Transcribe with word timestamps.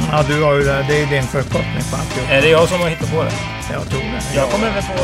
Det. 0.00 0.08
Ja, 0.12 0.18
du 0.30 0.42
har 0.44 0.54
ju 0.54 0.62
det. 0.70 0.84
Det 0.88 0.96
är 1.02 1.06
din 1.16 1.22
förkortning 1.22 1.84
på 1.90 1.94
alltihop. 2.00 2.30
Är 2.30 2.40
det 2.42 2.50
jag 2.58 2.68
som 2.68 2.78
har 2.80 2.88
hittat 2.88 3.10
på 3.14 3.22
det? 3.22 3.34
Jag 3.76 3.84
tror 3.90 4.00
det. 4.00 4.22
Jag 4.40 4.46
kommer 4.50 4.68
väl 4.74 4.82
på... 4.82 5.02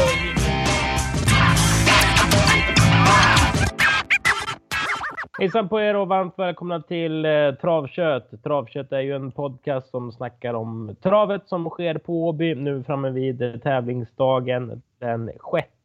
Hejsan 5.39 5.69
på 5.69 5.81
er 5.81 5.97
och 5.97 6.09
varmt 6.09 6.35
välkomna 6.39 6.81
till 6.83 7.25
eh, 7.25 7.31
Travkött. 7.61 8.43
Travkött 8.43 8.93
är 8.93 9.01
ju 9.01 9.17
en 9.17 9.33
podcast 9.33 9.91
som 9.91 10.13
snackar 10.13 10.55
om 10.55 10.97
travet 11.03 11.43
som 11.47 11.71
sker 11.71 11.99
på 11.99 12.29
Åby. 12.29 12.55
Nu 12.55 12.83
framme 12.83 13.11
vid 13.11 13.43
eh, 13.43 13.57
tävlingsdagen 13.57 14.83
den 15.01 15.31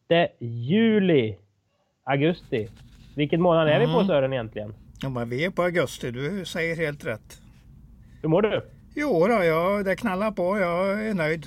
6 0.10 0.32
juli. 0.40 1.36
Augusti. 2.04 2.70
Vilken 3.16 3.42
månad 3.42 3.68
är 3.70 3.80
vi 3.80 3.86
på 3.86 3.92
Mm. 3.92 4.08
Sören 4.08 4.34
egentligen? 4.34 4.74
Ja, 5.02 5.10
men 5.10 5.30
vi 5.30 5.46
är 5.46 5.50
på 5.50 5.64
augusti. 5.64 6.12
Du 6.12 6.46
säger 6.46 6.76
helt 6.76 7.06
rätt. 7.06 7.38
Hur 8.22 8.30
mår 8.30 8.42
du? 8.42 8.62
Jo 9.02 9.28
då, 9.28 9.44
ja, 9.44 9.84
det 9.84 9.96
knallar 9.96 10.32
på. 10.32 10.58
Jag 10.60 11.08
är 11.08 11.14
nöjd. 11.14 11.46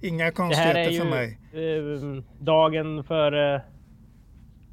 Inga 0.00 0.18
Det 0.18 0.24
här 0.24 0.30
konstigheter 0.30 0.80
är 0.80 0.98
för 0.98 1.10
mig. 1.10 1.38
ju 1.52 1.94
eh, 2.16 2.22
dagen 2.38 3.04
före 3.04 3.62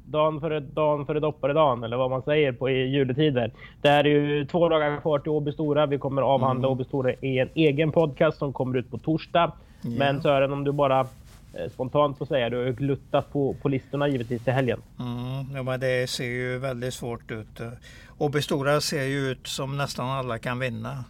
dagen 0.04 0.40
före 0.40 0.60
dagen 0.60 1.06
före 1.06 1.20
dopparedagen 1.20 1.84
eller 1.84 1.96
vad 1.96 2.10
man 2.10 2.22
säger 2.22 2.52
på 2.52 2.70
i 2.70 2.86
juletider. 2.88 3.52
Det 3.82 3.88
här 3.88 4.04
är 4.06 4.10
ju 4.10 4.44
två 4.46 4.68
dagar 4.68 5.00
kvar 5.00 5.18
till 5.18 5.30
Åby 5.30 5.52
Stora. 5.52 5.86
Vi 5.86 5.98
kommer 5.98 6.22
avhandla 6.22 6.68
Mm. 6.68 6.72
Åby 6.72 6.84
Stora 6.84 7.12
i 7.12 7.38
en 7.38 7.48
egen 7.54 7.92
podcast 7.92 8.38
som 8.38 8.52
kommer 8.52 8.78
ut 8.78 8.90
på 8.90 8.98
torsdag. 8.98 9.52
Men 9.82 10.22
Sören, 10.22 10.52
om 10.52 10.64
du 10.64 10.72
bara 10.72 11.00
eh, 11.00 11.70
spontant 11.74 12.18
får 12.18 12.26
säga, 12.26 12.50
du 12.50 12.56
har 12.56 12.64
ju 12.64 12.72
gluttat 12.72 13.32
på, 13.32 13.54
på 13.62 13.68
listorna 13.68 14.08
givetvis 14.08 14.44
till 14.44 14.52
helgen. 14.52 14.82
Mm, 14.98 15.56
ja, 15.56 15.62
men 15.62 15.80
det 15.80 16.10
ser 16.10 16.24
ju 16.24 16.58
väldigt 16.58 16.94
svårt 16.94 17.30
ut. 17.30 17.60
Och 18.18 18.34
Stora 18.44 18.80
ser 18.80 19.02
ju 19.04 19.30
ut 19.30 19.46
som 19.46 19.76
nästan 19.76 20.08
alla 20.10 20.38
kan 20.38 20.58
vinna. 20.58 21.04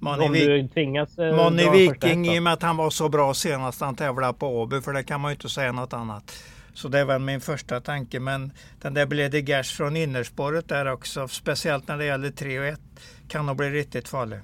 Moni, 0.00 0.26
om 0.26 0.32
du 0.32 0.68
tvingas 0.68 1.18
eh, 1.18 1.72
Viking 1.72 2.26
i 2.26 2.38
och 2.38 2.42
med 2.42 2.52
att 2.52 2.62
han 2.62 2.76
var 2.76 2.90
så 2.90 3.08
bra 3.08 3.34
senast 3.34 3.80
han 3.80 3.96
tävlade 3.96 4.32
på 4.32 4.46
Åby, 4.46 4.80
för 4.80 4.92
det 4.92 5.02
kan 5.02 5.20
man 5.20 5.30
ju 5.30 5.34
inte 5.34 5.48
säga 5.48 5.72
något 5.72 5.92
annat. 5.92 6.44
Så 6.74 6.88
det 6.88 7.04
väl 7.04 7.20
min 7.20 7.40
första 7.40 7.80
tanke. 7.80 8.20
Men 8.20 8.52
den 8.82 8.94
där 8.94 9.06
Blede 9.06 9.40
Gers 9.40 9.76
från 9.76 9.96
innerspåret 9.96 10.68
där 10.68 10.92
också, 10.92 11.28
speciellt 11.28 11.88
när 11.88 11.98
det 11.98 12.04
gäller 12.04 12.30
3 12.30 12.58
och 12.58 12.66
1, 12.66 12.80
kan 13.28 13.46
nog 13.46 13.56
bli 13.56 13.70
riktigt 13.70 14.08
farlig. 14.08 14.38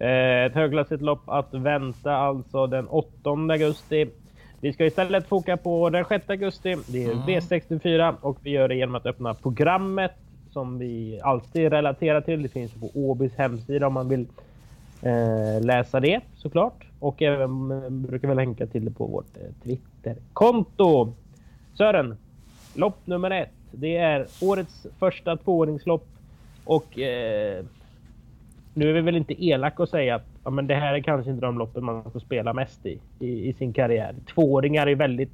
Eh, 0.00 0.44
Ett 0.46 0.54
högklassigt 0.54 1.02
lopp 1.02 1.28
att 1.28 1.54
vänta 1.54 2.16
alltså 2.16 2.66
den 2.66 2.88
8 2.88 3.30
augusti. 3.30 4.06
Vi 4.60 4.72
ska 4.72 4.86
istället 4.86 5.28
foka 5.28 5.56
på 5.56 5.90
den 5.90 6.04
6 6.04 6.30
augusti. 6.30 6.76
Det 6.86 7.04
är 7.04 7.12
V64 7.14 8.16
och 8.20 8.38
vi 8.42 8.50
gör 8.50 8.68
det 8.68 8.74
genom 8.74 8.94
att 8.94 9.06
öppna 9.06 9.34
programmet 9.34 10.12
som 10.52 10.78
vi 10.78 11.20
alltid 11.22 11.72
relaterar 11.72 12.20
till. 12.20 12.42
Det 12.42 12.48
finns 12.48 12.72
på 12.72 12.90
Åbys 12.94 13.32
hemsida 13.36 13.86
om 13.86 13.94
man 13.94 14.08
vill 14.08 14.26
eh, 15.02 15.64
läsa 15.64 16.00
det 16.00 16.20
såklart. 16.36 16.86
Och 16.98 17.22
även 17.22 17.70
eh, 17.70 17.90
brukar 17.90 18.28
väl 18.28 18.36
länka 18.36 18.66
till 18.66 18.84
det 18.84 18.90
på 18.90 19.06
vårt 19.06 19.36
eh, 19.36 19.62
Twitterkonto. 19.62 21.12
Sören, 21.74 22.16
lopp 22.74 23.06
nummer 23.06 23.30
ett. 23.30 23.50
Det 23.72 23.96
är 23.96 24.26
årets 24.40 24.86
första 24.98 25.36
tvååringslopp 25.36 26.06
och 26.64 26.98
eh, 26.98 27.64
nu 28.74 28.88
är 28.88 28.92
vi 28.92 29.00
väl 29.00 29.16
inte 29.16 29.44
elaka 29.44 29.82
och 29.82 29.88
säga 29.88 30.14
att 30.14 30.26
ja, 30.44 30.50
men 30.50 30.66
det 30.66 30.74
här 30.74 30.94
är 30.94 31.00
kanske 31.00 31.30
inte 31.30 31.46
de 31.46 31.58
loppen 31.58 31.84
man 31.84 32.10
får 32.10 32.20
spela 32.20 32.52
mest 32.52 32.86
i, 32.86 32.98
i, 33.18 33.48
i 33.48 33.52
sin 33.52 33.72
karriär. 33.72 34.14
Tvååringar 34.34 34.86
är 34.86 34.94
väldigt 34.94 35.32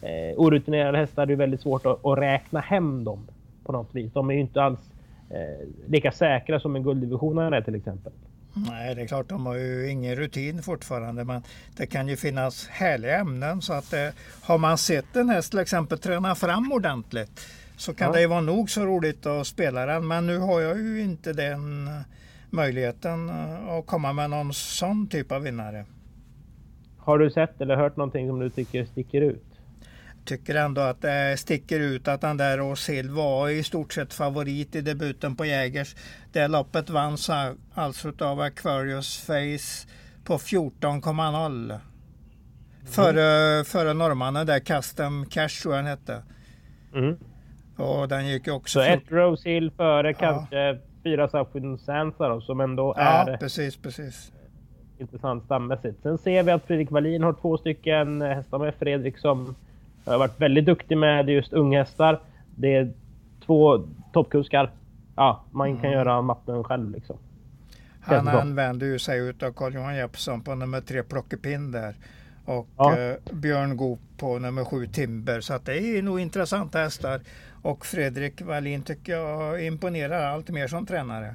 eh, 0.00 0.36
orutinerade 0.36 0.98
hästar. 0.98 1.26
Det 1.26 1.32
är 1.32 1.36
väldigt 1.36 1.60
svårt 1.60 1.86
att, 1.86 2.06
att 2.06 2.18
räkna 2.18 2.60
hem 2.60 3.04
dem 3.04 3.26
på 3.64 3.72
något 3.72 3.94
vis. 3.94 4.12
De 4.12 4.30
är 4.30 4.34
ju 4.34 4.40
inte 4.40 4.62
alls 4.62 4.80
eh, 5.30 5.68
lika 5.86 6.12
säkra 6.12 6.60
som 6.60 6.76
en 6.76 6.82
gulddivision 6.82 7.38
är 7.38 7.60
till 7.60 7.74
exempel. 7.74 8.12
Nej, 8.54 8.94
det 8.94 9.02
är 9.02 9.06
klart 9.06 9.28
de 9.28 9.46
har 9.46 9.54
ju 9.54 9.90
ingen 9.90 10.16
rutin 10.16 10.62
fortfarande 10.62 11.24
men 11.24 11.42
det 11.76 11.86
kan 11.86 12.08
ju 12.08 12.16
finnas 12.16 12.66
härliga 12.68 13.18
ämnen 13.18 13.62
så 13.62 13.72
att 13.72 13.92
eh, 13.92 14.08
har 14.42 14.58
man 14.58 14.78
sett 14.78 15.16
en 15.16 15.28
häst 15.28 15.50
till 15.50 15.60
exempel 15.60 15.98
träna 15.98 16.34
fram 16.34 16.72
ordentligt 16.72 17.40
så 17.76 17.94
kan 17.94 18.06
Ja. 18.06 18.12
det 18.12 18.20
ju 18.20 18.26
vara 18.26 18.40
nog 18.40 18.70
så 18.70 18.86
roligt 18.86 19.26
att 19.26 19.46
spela 19.46 19.86
den 19.86 20.06
men 20.08 20.26
nu 20.26 20.38
har 20.38 20.60
jag 20.60 20.78
ju 20.78 21.02
inte 21.02 21.32
den 21.32 21.90
möjligheten 22.50 23.28
eh, 23.28 23.68
att 23.68 23.86
komma 23.86 24.12
med 24.12 24.30
någon 24.30 24.52
sån 24.54 25.06
typ 25.06 25.32
av 25.32 25.42
vinnare. 25.42 25.84
Har 26.98 27.18
du 27.18 27.30
sett 27.30 27.60
eller 27.60 27.76
hört 27.76 27.96
någonting 27.96 28.28
som 28.28 28.38
du 28.38 28.50
tycker 28.50 28.84
sticker 28.84 29.20
ut? 29.20 29.44
Tycker 30.24 30.54
ändå 30.54 30.80
att 30.80 31.00
det 31.02 31.36
sticker 31.38 31.80
ut 31.80 32.08
att 32.08 32.20
den 32.20 32.36
där 32.36 32.60
Åsil 32.60 33.10
var 33.10 33.48
i 33.48 33.62
stort 33.62 33.92
sett 33.92 34.14
favorit 34.14 34.74
i 34.74 34.80
debuten 34.80 35.36
på 35.36 35.44
Jägers. 35.44 35.96
Det 36.32 36.48
loppet 36.48 36.90
vanns 36.90 37.30
alltså 37.74 38.12
av 38.20 38.40
Aquarius 38.40 39.18
Face 39.18 39.88
på 40.24 40.34
14,0. 40.38 41.78
Före, 42.86 43.64
före 43.64 43.94
norrmannen 43.94 44.46
där, 44.46 44.60
Custom 44.60 45.26
Cash 45.30 45.62
tror 45.62 45.74
jag 45.74 45.84
den 45.84 45.90
hette. 45.90 46.22
Mm. 46.94 47.16
Och 47.76 48.08
den 48.08 48.26
gick 48.28 48.46
ju 48.46 48.52
också... 48.52 48.78
Så 48.78 48.84
ett 48.84 49.00
14 49.00 49.18
Rose 49.18 49.48
Hill 49.48 49.70
före 49.76 50.08
Ja. 50.08 50.14
kanske 50.18 50.78
fyra 51.04 51.28
Safin 51.28 51.78
Sansa 51.78 52.28
då, 52.28 52.40
som 52.40 52.60
ändå 52.60 52.94
Ja, 52.96 53.02
är 53.02 53.36
precis, 53.36 53.76
precis. 53.76 54.32
intressant 54.98 55.44
stammässigt. 55.44 56.02
Sen 56.02 56.18
ser 56.18 56.42
vi 56.42 56.50
att 56.50 56.66
Fredrik 56.66 56.90
Wallin 56.90 57.22
har 57.22 57.32
två 57.32 57.58
stycken 57.58 58.22
hästar 58.22 58.58
med. 58.58 58.74
Fredrik 58.78 59.18
som 59.18 59.54
har 60.10 60.18
varit 60.18 60.40
väldigt 60.40 60.66
duktig 60.66 60.98
med 60.98 61.28
just 61.28 61.52
unghästar. 61.52 62.20
Det 62.56 62.74
är 62.74 62.92
två 63.46 63.78
toppkuskar. 64.12 64.70
Ja, 65.16 65.44
man 65.50 65.76
kan 65.76 65.78
Mm. 65.86 65.92
göra 65.92 66.22
matten 66.22 66.64
själv 66.64 66.90
liksom. 66.90 67.16
Han 68.00 68.14
Känns 68.18 68.30
bra. 68.30 68.40
använde 68.40 68.86
ju 68.86 68.98
sig 68.98 69.28
utav 69.28 69.52
Carl-Johan 69.52 69.96
Jeppsson 69.96 70.40
på 70.40 70.54
nummer 70.54 70.80
tre 70.80 71.02
Plockepinn 71.02 71.72
där. 71.72 71.94
Och 72.44 72.68
Ja. 72.76 72.98
eh, 72.98 73.14
Björn 73.32 73.76
Goop 73.76 74.00
på 74.16 74.38
nummer 74.38 74.64
sju 74.64 74.86
Timber. 74.86 75.40
Så 75.40 75.54
att 75.54 75.64
det 75.64 75.78
är 75.98 76.02
nog 76.02 76.20
intressanta 76.20 76.78
hästar. 76.78 77.20
Och 77.62 77.86
Fredrik 77.86 78.42
Wallin 78.42 78.82
tycker 78.82 79.12
jag 79.12 79.64
imponerar 79.66 80.22
allt 80.32 80.50
mer 80.50 80.66
som 80.68 80.86
tränare. 80.86 81.34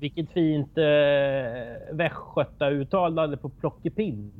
Vilket 0.00 0.30
fint 0.32 0.78
eh, 0.78 1.94
västgötauttal 1.96 3.14
du 3.14 3.20
hade 3.20 3.36
på 3.36 3.48
plockepinn. 3.48 4.32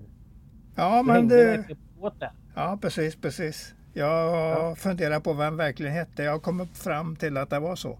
Ja, 0.77 1.03
men 1.03 1.29
det, 1.29 1.65
på 2.11 2.17
det. 2.19 2.31
ja 2.55 2.79
precis, 2.83 3.17
precis. 3.17 3.75
Jag 3.93 4.33
Ja. 4.59 4.75
funderar 4.77 5.21
på 5.21 5.33
vem 5.33 5.57
verkligen 5.57 5.93
hette. 5.93 6.23
Jag 6.23 6.43
kom 6.43 6.67
fram 6.67 7.17
till 7.17 7.37
att 7.37 7.51
det 7.51 7.59
var 7.61 7.77
så. 7.77 7.99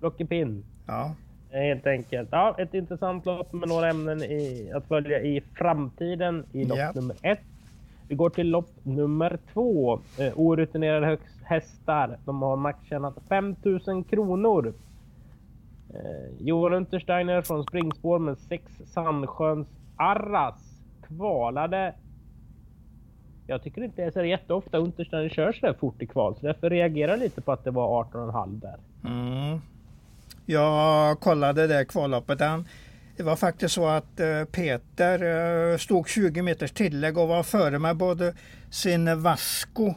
Plockepinn. 0.00 0.64
Ja, 0.86 1.14
Helt 1.50 1.86
enkelt. 1.86 2.28
Ja, 2.32 2.54
ett 2.58 2.74
intressant 2.74 3.26
lopp 3.26 3.52
med 3.52 3.68
några 3.68 3.88
ämnen 3.90 4.22
i, 4.22 4.72
att 4.74 4.86
följa 4.86 5.20
i 5.22 5.42
framtiden 5.54 6.44
i 6.52 6.64
lopp 6.64 6.78
Ja. 6.78 6.92
nummer 6.94 7.16
ett. 7.22 7.40
Vi 8.08 8.14
går 8.14 8.30
till 8.30 8.50
lopp 8.50 8.70
nummer 8.82 9.38
två. 9.52 10.00
Eh, 10.18 10.32
orutinerade 10.36 11.06
högst 11.06 11.42
hästar. 11.44 12.18
De 12.24 12.42
har 12.42 12.56
maxtjänat 12.56 13.14
5000 13.28 14.04
kronor. 14.04 14.74
Eh, 15.94 16.34
Johan 16.46 16.72
Untersteiner 16.72 17.42
från 17.42 17.62
springspår 17.64 18.18
med 18.18 18.38
sex 18.38 18.72
Sandsjöns 18.86 19.68
Arras 19.96 20.82
kvalade. 21.08 21.94
Jag 23.46 23.62
tycker 23.62 23.84
inte 23.84 24.02
det 24.02 24.06
är 24.06 24.10
så 24.10 24.24
jätteofta 24.24 24.78
Untersteiner 24.78 25.28
kör 25.28 25.52
så 25.52 25.66
där 25.66 25.74
fort 25.74 26.02
i 26.02 26.06
kval, 26.06 26.34
så 26.40 26.46
därför 26.46 26.70
reagerar 26.70 27.12
jag 27.12 27.20
lite 27.20 27.40
på 27.40 27.52
att 27.52 27.64
det 27.64 27.70
var 27.70 28.04
18,5 28.04 28.60
där. 28.60 28.78
Mm. 29.10 29.60
Jag 30.46 31.20
kollade 31.20 31.66
det 31.66 31.84
kvalloppet. 31.84 32.38
Det 33.16 33.22
var 33.22 33.36
faktiskt 33.36 33.74
så 33.74 33.86
att 33.86 34.20
eh, 34.20 34.44
Peter 34.44 35.22
eh, 35.72 35.78
stod 35.78 36.08
20 36.08 36.42
meters 36.42 36.72
tillägg 36.72 37.18
och 37.18 37.28
var 37.28 37.42
före 37.42 37.78
med 37.78 37.96
både 37.96 38.34
sin 38.70 39.22
Vasco 39.22 39.94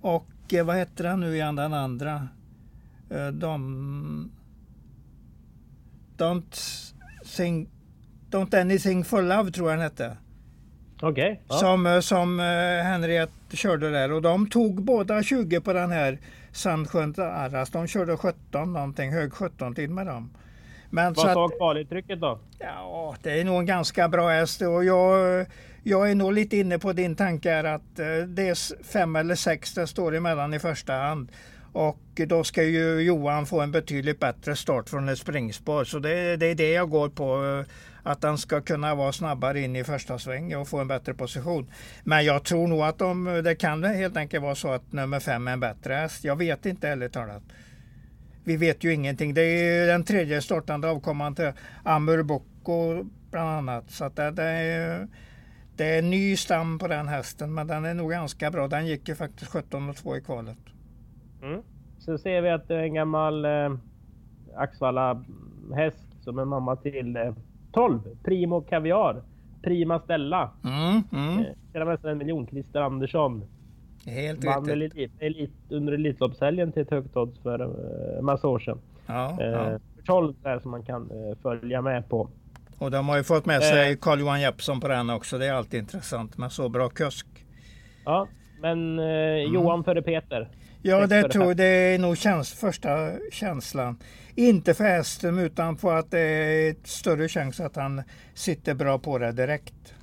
och 0.00 0.54
eh, 0.54 0.64
vad 0.64 0.76
heter 0.76 1.04
den 1.04 1.20
nu 1.20 1.34
igen 1.34 1.56
den 1.56 1.74
andra? 1.74 2.28
De, 3.32 4.30
don't, 6.16 6.92
sing, 7.24 7.68
don't 8.30 8.60
anything 8.60 9.04
for 9.04 9.22
love 9.22 9.50
tror 9.50 9.70
jag 9.70 9.78
den 9.78 9.84
hette. 9.84 10.16
Okej. 11.00 11.40
ja. 11.48 11.54
Som, 11.54 11.86
eh, 11.86 12.00
som 12.00 12.40
eh, 12.40 12.46
Henriette 12.84 13.56
körde 13.56 13.90
där 13.90 14.12
och 14.12 14.22
de 14.22 14.50
tog 14.50 14.82
båda 14.82 15.22
20 15.22 15.60
på 15.60 15.72
den 15.72 15.90
här 15.90 16.18
Sandsjön 16.52 17.14
Arras. 17.18 17.70
De 17.70 17.86
körde 17.86 18.16
17 18.16 18.72
någonting, 18.72 19.12
hög 19.12 19.32
17 19.32 19.74
tid 19.74 19.90
med 19.90 20.06
dem. 20.06 20.30
Men 20.90 21.12
Vad 21.12 21.32
sa 21.32 21.48
kvalintrycket 21.48 22.20
då? 22.20 22.38
Ja, 22.58 23.14
det 23.22 23.40
är 23.40 23.44
nog 23.44 23.58
en 23.58 23.66
ganska 23.66 24.08
bra 24.08 24.28
häst 24.28 24.62
och 24.62 24.84
jag, 24.84 25.46
jag 25.82 26.10
är 26.10 26.14
nog 26.14 26.32
lite 26.32 26.56
inne 26.56 26.78
på 26.78 26.92
din 26.92 27.16
tanke 27.16 27.50
här 27.50 27.64
att 27.64 27.98
eh, 27.98 28.06
det 28.26 28.48
är 28.48 28.84
fem 28.84 29.16
eller 29.16 29.34
sex 29.34 29.74
det 29.74 29.86
står 29.86 30.14
emellan 30.14 30.54
i 30.54 30.58
första 30.58 30.92
hand. 30.92 31.28
Och 31.72 31.98
då 32.14 32.44
ska 32.44 32.62
ju 32.62 33.00
Johan 33.00 33.46
få 33.46 33.60
en 33.60 33.72
betydligt 33.72 34.20
bättre 34.20 34.56
start 34.56 34.88
från 34.88 35.08
ett 35.08 35.18
springspår. 35.18 35.84
Så 35.84 35.98
det, 35.98 36.36
det 36.36 36.46
är 36.46 36.54
det 36.54 36.72
jag 36.72 36.90
går 36.90 37.08
på. 37.08 37.44
Eh, 37.44 37.74
att 38.02 38.22
han 38.22 38.38
ska 38.38 38.60
kunna 38.60 38.94
vara 38.94 39.12
snabbare 39.12 39.60
in 39.60 39.76
i 39.76 39.84
första 39.84 40.18
sväng 40.18 40.56
och 40.56 40.68
få 40.68 40.78
en 40.78 40.88
bättre 40.88 41.14
position. 41.14 41.70
Men 42.04 42.24
jag 42.24 42.44
tror 42.44 42.68
nog 42.68 42.82
att 42.82 42.98
de, 42.98 43.40
det 43.44 43.54
kan 43.54 43.84
helt 43.84 44.16
enkelt 44.16 44.42
vara 44.42 44.54
så 44.54 44.68
att 44.68 44.92
nummer 44.92 45.20
fem 45.20 45.48
är 45.48 45.52
en 45.52 45.60
bättre 45.60 45.94
häst. 45.94 46.24
Jag 46.24 46.36
vet 46.36 46.66
inte 46.66 46.88
ärligt 46.88 47.12
talat. 47.12 47.42
Vi 48.44 48.56
vet 48.56 48.84
ju 48.84 48.94
ingenting. 48.94 49.34
Det 49.34 49.42
är 49.42 49.86
den 49.86 50.04
tredje 50.04 50.42
startande 50.42 50.88
avkomman 50.88 51.34
till 51.34 51.52
Amur 51.84 52.22
Boko 52.22 53.04
bland 53.30 53.50
annat. 53.50 53.90
Så 53.90 54.08
det, 54.08 54.30
det, 54.30 54.42
är, 54.42 55.08
det 55.76 55.84
är 55.84 55.98
en 55.98 56.10
ny 56.10 56.36
stam 56.36 56.78
på 56.78 56.88
den 56.88 57.08
hästen 57.08 57.54
men 57.54 57.66
den 57.66 57.84
är 57.84 57.94
nog 57.94 58.10
ganska 58.10 58.50
bra. 58.50 58.68
Den 58.68 58.86
gick 58.86 59.08
ju 59.08 59.14
faktiskt 59.14 59.50
17 59.50 59.88
och 59.88 59.96
2 59.96 60.16
i 60.16 60.20
kvalet. 60.20 60.58
Mm. 61.42 61.62
Så 61.98 62.18
ser 62.18 62.40
vi 62.42 62.50
att 62.50 62.68
det 62.68 62.74
är 62.74 62.82
en 62.82 62.94
gammal 62.94 63.44
eh, 63.44 63.70
Axvalla 64.56 65.24
häst 65.74 66.06
som 66.20 66.38
är 66.38 66.44
mamma 66.44 66.76
till 66.76 67.16
eh, 67.16 67.34
12. 67.72 68.00
Primo 68.24 68.60
Kaviar. 68.60 69.22
Prima 69.62 70.00
Stella. 70.00 70.50
Mm, 70.64 71.02
mm. 71.12 71.44
Eh, 71.74 72.10
en 72.10 72.18
miljon. 72.18 72.46
Christer 72.46 72.80
Andersson. 72.80 73.44
Helt 74.06 74.44
Vann 74.44 74.64
riktigt. 74.64 74.94
Elit, 74.94 75.12
elit, 75.18 75.52
under 75.68 75.92
Elitloppshelgen 75.92 76.72
till 76.72 76.82
ett 76.82 76.90
högt 76.90 77.16
odds 77.16 77.42
för 77.42 77.58
en 78.18 78.24
massa 78.24 78.48
år 78.48 78.58
sedan. 78.58 78.80
Ja, 79.06 79.36
eh, 79.40 79.46
ja. 79.46 79.78
12 80.06 80.34
är 80.42 80.58
som 80.58 80.70
man 80.70 80.82
kan 80.82 81.10
eh, 81.10 81.38
följa 81.42 81.82
med 81.82 82.08
på. 82.08 82.28
Och 82.78 82.90
de 82.90 83.08
har 83.08 83.16
ju 83.16 83.22
fått 83.22 83.46
med 83.46 83.62
sig 83.62 83.92
eh, 83.92 83.96
Carl-Johan 83.96 84.40
Jeppsson 84.40 84.80
på 84.80 84.88
den 84.88 85.10
också. 85.10 85.38
Det 85.38 85.46
är 85.46 85.52
alltid 85.52 85.80
intressant 85.80 86.38
med 86.38 86.52
så 86.52 86.68
bra 86.68 86.88
kusk. 86.88 87.26
Ja, 88.04 88.28
men 88.60 88.98
eh, 88.98 89.04
mm. 89.04 89.54
Johan 89.54 89.84
före 89.84 90.02
Peter. 90.02 90.48
Ja, 90.88 91.06
det 91.06 91.28
tror 91.28 91.54
det 91.54 91.64
är 91.64 91.98
nog 91.98 92.16
käns 92.16 92.52
första 92.52 93.10
känslan. 93.32 93.98
Inte 94.34 94.74
för 94.74 94.84
hästen 94.84 95.38
utan 95.38 95.76
på 95.76 95.90
att 95.90 96.10
det 96.10 96.20
är 96.20 96.74
större 96.84 97.28
chans 97.28 97.60
att 97.60 97.76
han 97.76 98.02
sitter 98.34 98.74
bra 98.74 98.98
på 98.98 99.18
det 99.18 99.32
direkt. 99.32 99.94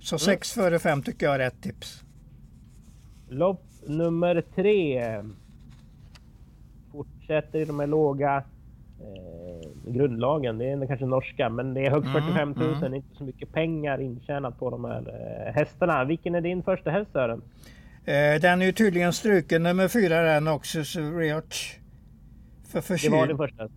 Så 0.00 0.18
6 0.18 0.56
mm. 0.56 0.64
före 0.64 0.78
5 0.78 1.02
tycker 1.02 1.26
jag 1.26 1.34
är 1.34 1.38
rätt 1.38 1.62
tips. 1.62 2.04
Lopp 3.28 3.62
nummer 3.86 4.42
tre. 4.54 5.22
Fortsätter 6.92 7.58
i 7.58 7.64
de 7.64 7.80
här 7.80 7.86
låga 7.86 8.42
eh, 9.00 9.92
grundlagen. 9.92 10.58
Det 10.58 10.70
är 10.70 10.86
kanske 10.86 11.06
norska, 11.06 11.48
men 11.48 11.74
det 11.74 11.86
är 11.86 11.90
högst 11.90 12.12
45 12.12 12.50
000. 12.50 12.62
Mm, 12.62 12.78
mm. 12.78 12.94
Inte 12.94 13.16
så 13.16 13.24
mycket 13.24 13.52
pengar 13.52 14.00
intjänat 14.00 14.58
på 14.58 14.70
de 14.70 14.84
här 14.84 14.98
eh, 14.98 15.54
hästarna. 15.54 16.04
Vilken 16.04 16.34
är 16.34 16.40
din 16.40 16.62
första 16.62 16.90
häst 16.90 17.12
Sören? 17.12 17.42
Eh, 18.06 18.40
den 18.40 18.62
är 18.62 18.66
ju 18.66 18.72
tydligen 18.72 19.12
struken 19.12 19.62
nummer 19.62 19.88
fyra 19.88 20.22
den 20.22 20.48
också, 20.48 20.78
Riach. 21.18 21.76
För 22.68 22.80
förkyld. 22.80 23.12
Det 23.12 23.18
var 23.18 23.26
din 23.26 23.36
första. 23.36 23.68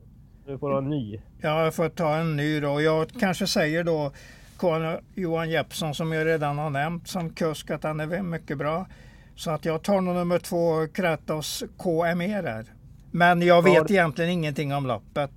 Du 0.45 0.57
får 0.57 0.71
ha 0.71 0.77
en 0.77 0.89
ny. 0.89 1.21
Ja, 1.41 1.63
jag 1.63 1.75
får 1.75 1.89
ta 1.89 2.15
en 2.15 2.35
ny 2.35 2.59
då. 2.59 2.81
Jag 2.81 3.09
kanske 3.19 3.47
säger 3.47 3.83
då 3.83 4.11
Karl 4.57 4.97
Johan 5.15 5.49
Jeppsson 5.49 5.95
som 5.95 6.11
jag 6.11 6.27
redan 6.27 6.57
har 6.57 6.69
nämnt 6.69 7.07
som 7.07 7.29
kusk 7.29 7.71
att 7.71 7.83
han 7.83 7.99
är 7.99 8.21
mycket 8.21 8.57
bra. 8.57 8.87
Så 9.35 9.51
att 9.51 9.65
jag 9.65 9.83
tar 9.83 10.01
nog 10.01 10.15
nummer 10.15 10.39
två 10.39 10.87
Kratos 10.87 11.63
KME 11.77 12.41
där. 12.41 12.65
Men 13.11 13.41
jag 13.41 13.63
vet 13.63 13.79
Var... 13.79 13.91
egentligen 13.91 14.31
ingenting 14.31 14.73
om 14.73 14.87
loppet. 14.87 15.31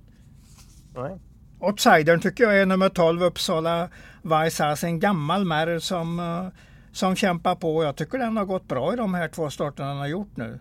Nej. 0.95 1.19
Outsidern 1.59 2.19
tycker 2.19 2.43
jag 2.43 2.59
är 2.59 2.65
nummer 2.65 2.89
12 2.89 3.23
Uppsala 3.23 3.89
Vaisas, 4.21 4.83
en 4.83 4.99
gammal 4.99 5.45
märr 5.45 5.79
som 5.79 6.19
uh, 6.19 6.47
som 6.93 7.15
kämpar 7.15 7.55
på. 7.55 7.83
Jag 7.83 7.95
tycker 7.95 8.17
den 8.17 8.37
har 8.37 8.45
gått 8.45 8.67
bra 8.67 8.93
i 8.93 8.95
de 8.95 9.13
här 9.13 9.27
två 9.27 9.49
starterna 9.49 9.89
den 9.89 9.97
har 9.97 10.07
gjort 10.07 10.37
nu. 10.37 10.59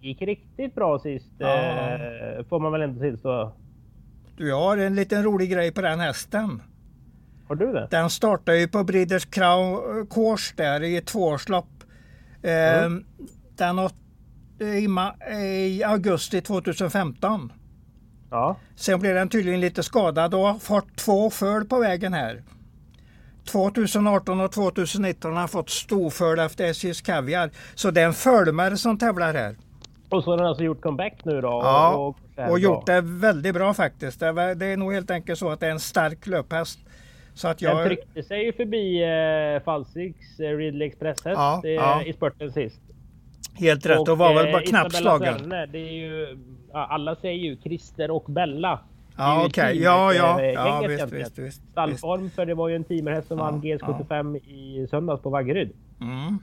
gick 0.00 0.22
riktigt 0.22 0.74
bra 0.74 0.98
sist, 0.98 1.32
ja. 1.38 1.48
eh, 1.48 2.44
får 2.48 2.60
man 2.60 2.72
väl 2.72 2.82
ändå 2.82 3.00
tillstå. 3.00 3.52
Du, 4.36 4.52
har 4.52 4.76
en 4.76 4.94
liten 4.94 5.22
rolig 5.22 5.50
grej 5.50 5.72
på 5.72 5.80
den 5.80 6.00
hästen. 6.00 6.62
Har 7.48 7.54
du 7.54 7.72
det? 7.72 7.88
Den 7.90 8.10
startade 8.10 8.58
ju 8.58 8.68
på 8.68 8.84
Breeders 8.84 9.24
Crown 9.24 10.06
Course 10.06 10.54
där 10.56 10.82
i 10.82 10.96
ett 10.96 11.06
tvåårslopp. 11.06 11.84
Eh, 12.42 12.84
mm. 12.84 13.04
Den 13.56 13.78
i, 14.60 14.88
i 15.36 15.84
augusti 15.84 16.40
2015. 16.40 17.52
Ja. 18.30 18.56
Sen 18.76 19.00
blev 19.00 19.14
den 19.14 19.28
tydligen 19.28 19.60
lite 19.60 19.82
skadad 19.82 20.34
och 20.34 20.40
har 20.40 20.58
fått 20.58 20.96
två 20.96 21.30
föl 21.30 21.64
på 21.64 21.78
vägen 21.78 22.12
här. 22.12 22.42
2018 23.44 24.40
och 24.40 24.52
2019 24.52 25.32
har 25.32 25.38
han 25.38 25.48
fått 25.48 25.70
storföl 25.70 26.38
efter 26.38 26.64
SJs 26.64 27.00
Kaviar. 27.00 27.50
Så 27.74 27.90
det 27.90 28.00
är 28.00 28.06
en 28.06 28.12
fölmare 28.12 28.76
som 28.76 28.98
tävlar 28.98 29.34
här. 29.34 29.56
Och 30.08 30.24
så 30.24 30.30
har 30.30 30.36
den 30.36 30.46
alltså 30.46 30.64
gjort 30.64 30.80
comeback 30.80 31.24
nu 31.24 31.40
då? 31.40 31.48
Ja, 31.48 31.96
och, 31.96 32.18
och, 32.44 32.50
och 32.50 32.58
gjort 32.58 32.86
det 32.86 33.00
väldigt 33.00 33.54
bra 33.54 33.74
faktiskt. 33.74 34.20
Det 34.20 34.26
är, 34.26 34.54
det 34.54 34.66
är 34.66 34.76
nog 34.76 34.92
helt 34.92 35.10
enkelt 35.10 35.38
så 35.38 35.48
att 35.48 35.60
det 35.60 35.66
är 35.66 35.70
en 35.70 35.80
stark 35.80 36.26
löphäst. 36.26 36.78
Så 37.34 37.48
att 37.48 37.62
jag... 37.62 37.76
Den 37.76 37.86
tryckte 37.86 38.22
sig 38.22 38.44
ju 38.44 38.52
förbi 38.52 39.02
eh, 39.02 39.64
Falsiks 39.64 40.40
eh, 40.40 40.56
Ridley 40.56 40.88
Express 40.88 41.24
häst 41.24 41.36
ja, 41.36 41.62
eh, 41.64 41.70
ja. 41.70 42.02
i 42.02 42.12
spurten 42.12 42.52
sist. 42.52 42.80
Helt 43.54 43.86
rätt 43.86 43.98
och, 43.98 44.08
och 44.08 44.18
var 44.18 44.34
väl 44.34 44.52
bara 44.52 44.62
eh, 44.62 44.68
knappt 44.68 44.94
slagen. 44.94 45.48
det 45.48 45.78
är 45.78 45.92
ju, 45.92 46.38
alla 46.72 47.16
säger 47.16 47.44
ju 47.44 47.56
Christer 47.56 48.10
och 48.10 48.24
Bella. 48.24 48.80
Ja 49.20 49.44
okej, 49.46 49.46
okay. 49.46 49.82
ja 49.82 50.12
ja. 50.12 50.42
ja 50.42 50.84
visst, 50.88 51.12
visst, 51.12 51.38
visst, 51.38 51.62
Stallform 51.72 52.30
för 52.30 52.46
det 52.46 52.54
var 52.54 52.68
ju 52.68 52.76
en 52.76 52.84
teamerhäst 52.84 53.28
som 53.28 53.38
ja, 53.38 53.44
vann 53.44 53.62
GS75 53.62 54.40
ja. 54.44 54.52
i 54.54 54.86
söndags 54.90 55.22
på 55.22 55.30
Vaggeryd. 55.30 55.72
Mm. 56.00 56.38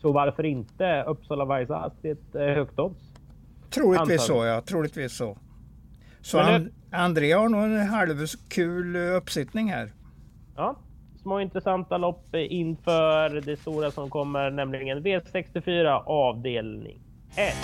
Så 0.00 0.12
varför 0.12 0.46
inte 0.46 1.04
Uppsala 1.06 1.44
Vaisa 1.44 1.90
till 2.00 2.10
ett 2.10 2.34
eh, 2.34 2.42
högt 2.42 2.78
odds? 2.78 3.00
Troligtvis 3.70 4.26
så 4.26 4.44
ja, 4.44 4.60
troligtvis 4.60 5.16
så. 5.16 5.38
Så 6.20 6.38
And 6.38 6.70
André 6.90 7.32
har 7.32 7.48
nog 7.48 7.64
en 7.64 7.88
halvkul 7.88 8.96
eh, 8.96 9.16
uppsittning 9.16 9.70
här. 9.70 9.92
Ja, 10.56 10.76
små 11.22 11.40
intressanta 11.40 11.98
lopp 11.98 12.34
inför 12.34 13.40
det 13.40 13.56
stora 13.56 13.90
som 13.90 14.10
kommer, 14.10 14.50
nämligen 14.50 15.02
V64 15.04 16.02
avdelning 16.06 17.00
1. 17.36 17.54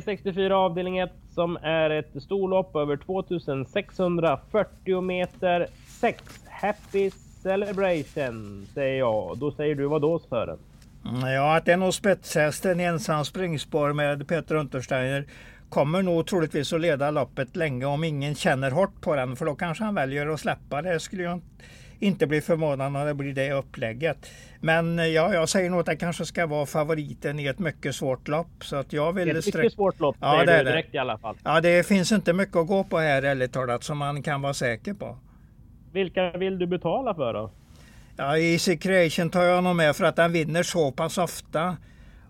V64 0.00 0.50
avdelning 0.50 0.98
1 0.98 1.10
som 1.34 1.58
är 1.62 1.90
ett 1.90 2.22
storlopp 2.22 2.76
över 2.76 2.96
2640 2.96 5.00
meter. 5.00 5.66
6 6.00 6.22
Happy 6.48 7.10
Celebration 7.42 8.66
säger 8.74 8.98
jag. 8.98 9.38
Då 9.38 9.50
säger 9.50 9.74
du 9.74 9.86
vad 9.86 10.02
då 10.02 10.18
Sören? 10.18 10.58
Ja, 11.22 11.56
att 11.56 11.64
det 11.64 11.72
är 11.72 11.76
nog 11.76 11.94
spetshästen 11.94 12.80
ensam 12.80 13.24
springspår 13.24 13.92
med 13.92 14.28
Peter 14.28 14.54
Untersteiner 14.54 15.26
kommer 15.74 16.02
nog 16.02 16.26
troligtvis 16.26 16.72
att 16.72 16.80
leda 16.80 17.10
loppet 17.10 17.56
länge 17.56 17.86
om 17.86 18.04
ingen 18.04 18.34
känner 18.34 18.70
hårt 18.70 19.00
på 19.00 19.14
den. 19.14 19.36
För 19.36 19.46
då 19.46 19.54
kanske 19.54 19.84
han 19.84 19.94
väljer 19.94 20.26
att 20.26 20.40
släppa 20.40 20.82
det. 20.82 21.00
Skulle 21.00 21.22
jag 21.22 21.40
inte 21.98 22.26
bli 22.26 22.40
förvånad 22.40 22.92
när 22.92 23.06
det 23.06 23.14
blir 23.14 23.32
det 23.32 23.52
upplägget. 23.52 24.30
Men 24.60 25.12
ja, 25.12 25.34
jag 25.34 25.48
säger 25.48 25.70
nog 25.70 25.80
att 25.80 25.86
det 25.86 25.96
kanske 25.96 26.24
ska 26.24 26.46
vara 26.46 26.66
favoriten 26.66 27.40
i 27.40 27.46
ett 27.46 27.58
mycket 27.58 27.94
svårt 27.94 28.28
lopp. 28.28 28.64
Så 28.64 28.76
att 28.76 28.92
jag 28.92 29.12
vill 29.12 29.36
ett 29.36 29.54
mycket 29.54 29.72
svårt 29.72 30.00
lopp 30.00 30.16
ja, 30.20 30.32
säger 30.32 30.46
det 30.46 30.64
du 30.64 30.70
direkt 30.70 30.92
det. 30.92 30.96
i 30.96 30.98
alla 30.98 31.18
fall. 31.18 31.36
Ja, 31.44 31.60
det 31.60 31.86
finns 31.86 32.12
inte 32.12 32.32
mycket 32.32 32.56
att 32.56 32.66
gå 32.66 32.84
på 32.84 32.98
här 32.98 33.22
ärligt 33.22 33.52
talat 33.52 33.84
som 33.84 33.98
man 33.98 34.22
kan 34.22 34.42
vara 34.42 34.54
säker 34.54 34.94
på. 34.94 35.18
Vilka 35.92 36.30
vill 36.30 36.58
du 36.58 36.66
betala 36.66 37.14
för 37.14 37.34
då? 37.34 37.50
Ja, 38.16 38.38
Easy 38.38 38.76
Creation 38.76 39.30
tar 39.30 39.42
jag 39.42 39.64
nog 39.64 39.76
med 39.76 39.96
för 39.96 40.04
att 40.04 40.16
den 40.16 40.32
vinner 40.32 40.62
så 40.62 40.92
pass 40.92 41.18
ofta. 41.18 41.76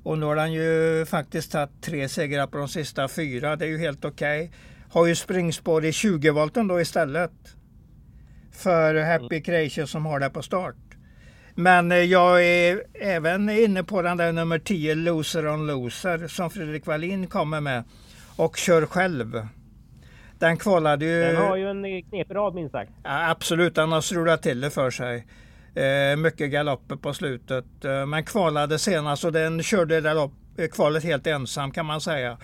Och 0.02 0.18
nu 0.18 0.26
har 0.26 0.36
den 0.36 0.52
ju 0.52 1.06
faktiskt 1.06 1.52
tagit 1.52 1.82
tre 1.82 2.08
segrar 2.08 2.46
på 2.46 2.58
de 2.58 2.68
sista 2.68 3.08
fyra. 3.08 3.56
Det 3.56 3.64
är 3.64 3.68
ju 3.68 3.78
helt 3.78 4.04
okej. 4.04 4.44
Okay. 4.44 4.58
Har 4.90 5.06
ju 5.06 5.14
springspår 5.14 5.84
i 5.84 5.92
20 5.92 6.30
volten 6.30 6.68
då 6.68 6.80
istället 6.80 7.32
för 8.56 8.94
Happy 8.94 9.40
Creation 9.40 9.86
som 9.86 10.06
har 10.06 10.20
det 10.20 10.30
på 10.30 10.42
start. 10.42 10.76
Men 11.54 11.92
eh, 11.92 11.98
jag 11.98 12.44
är 12.44 12.82
även 12.94 13.50
inne 13.50 13.84
på 13.84 14.02
den 14.02 14.16
där 14.16 14.32
nummer 14.32 14.58
10, 14.58 14.94
Loser 14.94 15.48
on 15.48 15.66
Loser, 15.66 16.28
som 16.28 16.50
Fredrik 16.50 16.86
Wallin 16.86 17.26
kommer 17.26 17.60
med 17.60 17.84
och 18.36 18.56
kör 18.56 18.86
själv. 18.86 19.46
Den 20.38 20.56
kvalade 20.56 21.04
ju... 21.04 21.20
Den 21.20 21.36
har 21.36 21.56
ju 21.56 21.70
en 21.70 22.02
knepig 22.02 22.34
rad 22.34 22.54
minst 22.54 22.72
sagt. 22.72 22.90
Ja, 23.02 23.30
absolut, 23.30 23.74
den 23.74 23.92
har 23.92 24.00
strulat 24.00 24.42
till 24.42 24.60
det 24.60 24.70
för 24.70 24.90
sig. 24.90 25.26
Eh, 25.74 26.16
mycket 26.16 26.50
galopper 26.50 26.96
på 26.96 27.14
slutet. 27.14 27.84
Eh, 27.84 28.06
men 28.06 28.24
kvalade 28.24 28.78
senast 28.78 29.24
och 29.24 29.32
den 29.32 29.62
körde 29.62 30.00
det 30.00 30.14
lopp, 30.14 30.32
eh, 30.58 30.68
kvalet 30.68 31.04
helt 31.04 31.26
ensam 31.26 31.70
kan 31.70 31.86
man 31.86 32.00
säga. 32.00 32.38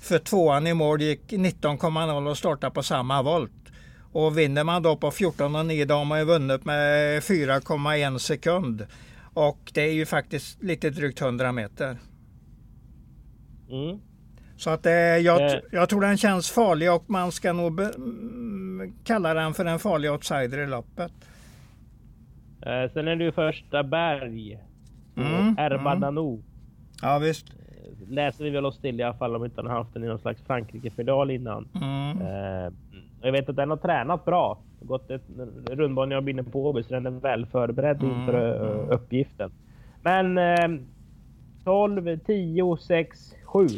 För 0.00 0.18
tvåan 0.18 0.66
i 0.66 0.74
mål 0.74 1.00
gick 1.00 1.32
19,0 1.32 2.30
och 2.30 2.38
startade 2.38 2.74
på 2.74 2.82
samma 2.82 3.22
volt. 3.22 3.63
Och 4.14 4.38
vinner 4.38 4.64
man 4.64 4.82
då 4.82 4.96
på 4.96 5.10
14,9 5.10 5.84
då 5.84 5.94
har 5.94 6.04
man 6.04 6.18
ju 6.18 6.24
vunnit 6.24 6.64
med 6.64 7.22
4,1 7.22 8.18
sekund. 8.18 8.86
Och 9.34 9.70
det 9.74 9.80
är 9.82 9.92
ju 9.92 10.06
faktiskt 10.06 10.62
lite 10.62 10.90
drygt 10.90 11.20
100 11.20 11.52
meter. 11.52 11.98
Mm. 13.70 14.00
Så 14.56 14.70
att 14.70 14.86
eh, 14.86 14.92
jag, 14.92 15.52
eh. 15.52 15.60
jag 15.72 15.88
tror 15.88 16.00
den 16.00 16.16
känns 16.16 16.50
farlig 16.50 16.92
och 16.92 17.10
man 17.10 17.32
ska 17.32 17.52
nog 17.52 17.74
be, 17.74 17.92
kalla 19.04 19.34
den 19.34 19.54
för 19.54 19.64
en 19.64 19.78
farlig 19.78 20.10
outsider 20.10 20.58
i 20.58 20.66
loppet. 20.66 21.12
Eh, 22.62 22.92
sen 22.92 23.08
är 23.08 23.16
det 23.16 23.24
ju 23.24 23.32
första 23.32 23.82
berg. 23.82 24.58
Mm, 25.16 25.56
Erbadano. 25.58 26.30
Mm. 26.30 26.44
Ja 27.02 27.18
visst. 27.18 27.46
Läser 28.08 28.44
vi 28.44 28.50
väl 28.50 28.66
oss 28.66 28.80
till 28.80 29.00
i 29.00 29.02
alla 29.02 29.14
fall 29.14 29.36
om 29.36 29.44
inte 29.44 29.60
han 29.60 29.70
haft 29.70 29.94
den 29.94 30.04
i 30.04 30.06
någon 30.06 30.18
slags 30.18 30.42
Frankrike-filial 30.42 31.30
innan. 31.30 31.68
Mm. 31.74 32.20
Eh, 32.20 32.72
jag 33.24 33.32
vet 33.32 33.48
att 33.48 33.56
den 33.56 33.70
har 33.70 33.76
tränat 33.76 34.24
bra. 34.24 34.58
Gått 34.80 35.10
ett 35.10 35.22
rundbana 35.70 36.14
jag 36.14 36.28
inne 36.28 36.44
på 36.44 36.66
Åby 36.66 36.82
så 36.82 36.94
den 36.94 37.06
är 37.06 37.10
väl 37.10 37.46
förberedd 37.46 38.02
mm. 38.02 38.20
inför 38.20 38.34
uh, 38.34 38.94
uppgiften. 38.94 39.52
Men 40.02 40.38
eh, 40.38 40.80
12, 41.64 42.18
10, 42.26 42.76
6, 42.76 43.18
7. 43.44 43.58
Har 43.60 43.68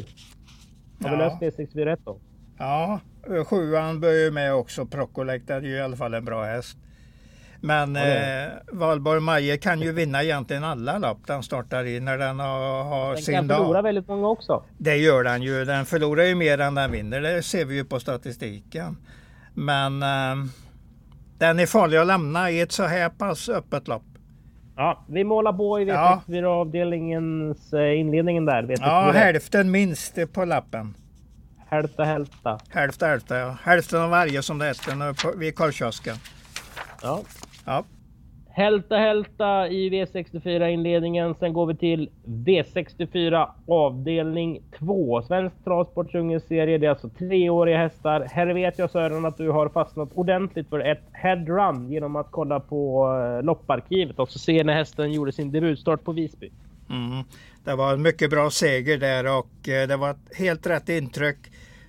ja. 0.99 1.11
vi 1.11 1.17
löst 1.17 1.59
V64 1.59 1.85
rätt 1.85 2.01
då? 2.05 2.19
Ja, 2.59 3.01
sjuan 3.47 4.01
bör 4.01 4.25
ju 4.25 4.31
med 4.31 4.55
också. 4.55 4.87
Procolect 4.87 5.51
är 5.51 5.61
ju 5.61 5.77
i 5.77 5.81
alla 5.81 5.97
fall 5.97 6.15
en 6.15 6.25
bra 6.25 6.45
häst. 6.45 6.79
Men 7.61 7.97
eh, 7.97 8.49
Valborg 8.73 9.21
Maje 9.21 9.57
kan 9.57 9.81
ju 9.81 9.93
vinna 9.93 10.23
egentligen 10.23 10.65
alla 10.65 10.99
lopp 10.99 11.27
den 11.27 11.43
startar 11.43 11.85
i 11.85 12.01
när 12.01 12.19
den 12.19 12.41
har, 12.41 12.85
har 12.85 13.15
den 13.15 13.23
sin 13.23 13.35
dag. 13.35 13.43
Den 13.43 13.49
kan 13.49 13.59
förlora 13.59 13.83
väldigt 13.83 14.09
många 14.09 14.29
också. 14.29 14.65
Det 14.79 14.97
gör 14.97 15.25
den 15.25 15.43
ju. 15.43 15.65
Den 15.65 15.87
förlorar 15.87 16.25
ju 16.25 16.35
mer 16.35 16.61
än 16.61 16.75
den 16.75 16.93
vinner. 16.93 17.21
Det 17.21 17.43
ser 17.43 17.65
vi 17.65 17.75
ju 17.75 17.85
på 17.85 18.01
statistiken. 18.01 18.97
Men 19.57 20.03
eh, 20.03 20.47
den 21.39 21.59
är 21.59 21.67
farlig 21.67 21.99
att 21.99 22.07
lämna 22.07 22.51
i 22.51 22.61
ett 22.61 22.73
så 22.73 22.83
här 22.83 23.09
pass 23.09 23.49
öppet 23.49 23.89
lopp. 23.89 24.03
Ja, 24.77 25.05
vi 25.09 25.25
målar 25.25 25.53
på 25.53 25.81
i 25.81 25.85
V64-avdelningens 25.85 27.69
ja. 27.71 27.79
Eh, 27.79 28.01
inledningen 28.01 28.45
där. 28.45 28.63
Vet 28.63 28.81
ja, 28.81 29.11
hälften 29.15 29.71
minst 29.71 30.33
på 30.33 30.45
lappen. 30.45 30.95
Hälfta 31.69 32.05
hälfta. 32.05 32.61
Hälfta 32.69 33.07
hälfta 33.07 33.39
ja. 33.39 33.57
Hälften 33.63 34.03
av 34.03 34.11
varje 34.11 34.43
som 34.43 34.59
det 34.59 34.67
heter 34.67 35.39
vid 35.39 35.57
korvkiosken. 35.57 36.17
Ja. 37.03 37.21
ja. 37.65 37.85
Hälta 38.57 38.97
hälta 38.97 39.69
i 39.69 39.91
V64 39.91 40.69
inledningen. 40.69 41.35
Sen 41.35 41.53
går 41.53 41.67
vi 41.67 41.77
till 41.77 42.11
V64 42.25 43.49
avdelning 43.69 44.63
2. 44.79 45.23
Svensk 45.23 45.65
travsports 45.65 46.13
serie. 46.49 46.79
Det 46.79 46.87
är 46.87 46.91
alltså 46.91 47.09
treåriga 47.09 47.79
hästar. 47.79 48.29
Här 48.33 48.47
vet 48.47 48.79
jag 48.79 48.91
Sören 48.91 49.25
att 49.25 49.37
du 49.37 49.51
har 49.51 49.69
fastnat 49.69 50.09
ordentligt 50.15 50.69
för 50.69 50.81
ett 50.81 51.03
headrun 51.13 51.93
genom 51.93 52.17
att 52.17 52.27
kolla 52.31 52.61
på 52.61 53.09
eh, 53.39 53.45
lopparkivet 53.45 54.19
och 54.19 54.31
så 54.31 54.39
se 54.39 54.65
när 54.65 54.75
hästen 54.75 55.13
gjorde 55.13 55.33
sin 55.33 55.53
debutstart 55.53 56.05
på 56.05 56.13
Visby. 56.13 56.51
Mm. 56.91 57.25
Det 57.65 57.75
var 57.75 57.93
en 57.93 58.03
mycket 58.03 58.31
bra 58.31 58.51
seger 58.51 58.99
där 58.99 59.39
och 59.39 59.69
eh, 59.69 59.89
det 59.89 59.97
var 59.97 60.11
ett 60.11 60.37
helt 60.39 60.67
rätt 60.67 60.89
intryck. 60.89 61.39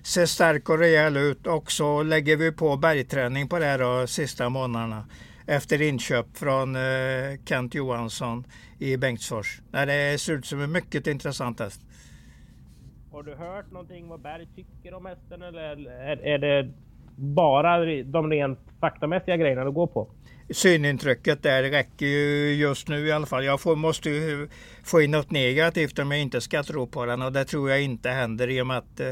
Ser 0.02 0.26
stark 0.26 0.68
och 0.68 0.78
rejäl 0.78 1.16
ut 1.16 1.46
och 1.46 1.72
så 1.72 2.02
lägger 2.02 2.36
vi 2.36 2.52
på 2.52 2.76
bergträning 2.76 3.48
på 3.48 3.58
det 3.58 3.64
här 3.64 3.78
de 3.78 4.06
sista 4.08 4.48
månaderna 4.48 5.04
efter 5.48 5.82
inköp 5.82 6.36
från 6.36 6.76
eh, 6.76 6.82
Kent 7.44 7.74
Johansson 7.74 8.44
i 8.78 8.96
Bengtsfors. 8.96 9.60
Det 9.70 10.20
ser 10.20 10.32
ut 10.32 10.46
som 10.46 10.60
en 10.60 10.72
mycket 10.72 11.06
intressant 11.06 11.60
häst. 11.60 11.80
Har 13.12 13.22
du 13.22 13.34
hört 13.34 13.70
någonting 13.70 14.08
vad 14.08 14.20
Berg 14.20 14.46
tycker 14.56 14.94
om 14.94 15.06
hästen 15.06 15.42
eller 15.42 15.60
är, 15.60 16.26
är 16.26 16.38
det 16.38 16.72
bara 17.16 18.02
de 18.02 18.30
rent 18.30 18.58
faktamässiga 18.80 19.36
grejerna 19.36 19.64
du 19.64 19.72
går 19.72 19.86
på? 19.86 20.10
Synintrycket 20.50 21.42
där 21.42 21.62
räcker 21.62 22.06
ju 22.06 22.54
just 22.54 22.88
nu 22.88 23.06
i 23.06 23.12
alla 23.12 23.26
fall. 23.26 23.44
Jag 23.44 23.60
får, 23.60 23.76
måste 23.76 24.10
ju 24.10 24.48
få 24.84 25.00
in 25.00 25.10
något 25.10 25.30
negativt 25.30 25.98
om 25.98 26.10
jag 26.10 26.20
inte 26.20 26.40
ska 26.40 26.62
tro 26.62 26.86
på 26.86 27.06
den 27.06 27.22
och 27.22 27.32
det 27.32 27.44
tror 27.44 27.70
jag 27.70 27.82
inte 27.82 28.08
händer 28.08 28.48
i 28.48 28.62
och 28.62 28.66
med 28.66 28.78
att 28.78 29.00
eh, 29.00 29.08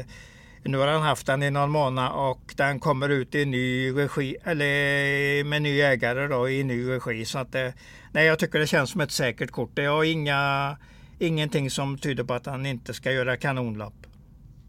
nu 0.63 0.77
har 0.77 0.87
han 0.87 1.01
haft 1.01 1.27
den 1.27 1.43
i 1.43 1.51
någon 1.51 1.69
månad 1.69 2.11
och 2.15 2.53
den 2.57 2.79
kommer 2.79 3.09
ut 3.09 3.35
i 3.35 3.45
ny 3.45 3.91
regi, 3.91 4.35
eller 4.43 5.43
med 5.43 5.61
ny 5.61 5.81
ägare 5.81 6.27
då 6.27 6.49
i 6.49 6.63
ny 6.63 6.89
regi. 6.89 7.25
Så 7.25 7.39
att 7.39 7.51
det, 7.51 7.73
nej, 8.11 8.25
jag 8.25 8.39
tycker 8.39 8.59
det 8.59 8.67
känns 8.67 8.89
som 8.89 9.01
ett 9.01 9.11
säkert 9.11 9.51
kort. 9.51 9.71
Det 9.73 9.85
har 9.85 10.03
inga, 10.03 10.77
ingenting 11.19 11.69
som 11.69 11.97
tyder 11.97 12.23
på 12.23 12.33
att 12.33 12.45
han 12.45 12.65
inte 12.65 12.93
ska 12.93 13.11
göra 13.11 13.37
kanonlopp. 13.37 13.93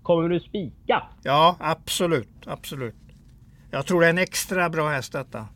Kommer 0.02 0.28
du 0.28 0.40
spika? 0.40 1.02
Ja, 1.22 1.56
absolut, 1.60 2.46
absolut. 2.46 2.94
Jag 3.70 3.86
tror 3.86 4.00
det 4.00 4.06
är 4.06 4.10
en 4.10 4.18
extra 4.18 4.70
bra 4.70 4.88
häst 4.88 5.12
detta. 5.12 5.46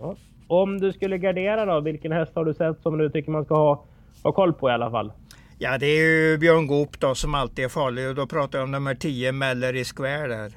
Ja. 0.00 0.16
Om 0.46 0.80
du 0.80 0.92
skulle 0.92 1.18
gardera 1.18 1.64
då, 1.64 1.80
vilken 1.80 2.12
häst 2.12 2.32
har 2.34 2.44
du 2.44 2.54
sett 2.54 2.82
som 2.82 2.98
du 2.98 3.10
tycker 3.10 3.30
man 3.30 3.44
ska 3.44 3.54
ha, 3.54 3.84
ha 4.22 4.32
koll 4.32 4.52
på 4.52 4.68
i 4.68 4.72
alla 4.72 4.90
fall? 4.90 5.12
Ja, 5.62 5.78
det 5.78 5.86
är 5.86 6.06
ju 6.06 6.38
Björn 6.38 6.66
Goop 6.66 7.00
då 7.00 7.14
som 7.14 7.34
alltid 7.34 7.64
är 7.64 7.68
farlig 7.68 8.08
och 8.08 8.14
då 8.14 8.26
pratar 8.26 8.58
jag 8.58 8.64
om 8.64 8.70
nummer 8.70 8.94
10, 8.94 9.32
Mellery 9.32 9.84
Square 9.84 10.26
där. 10.26 10.52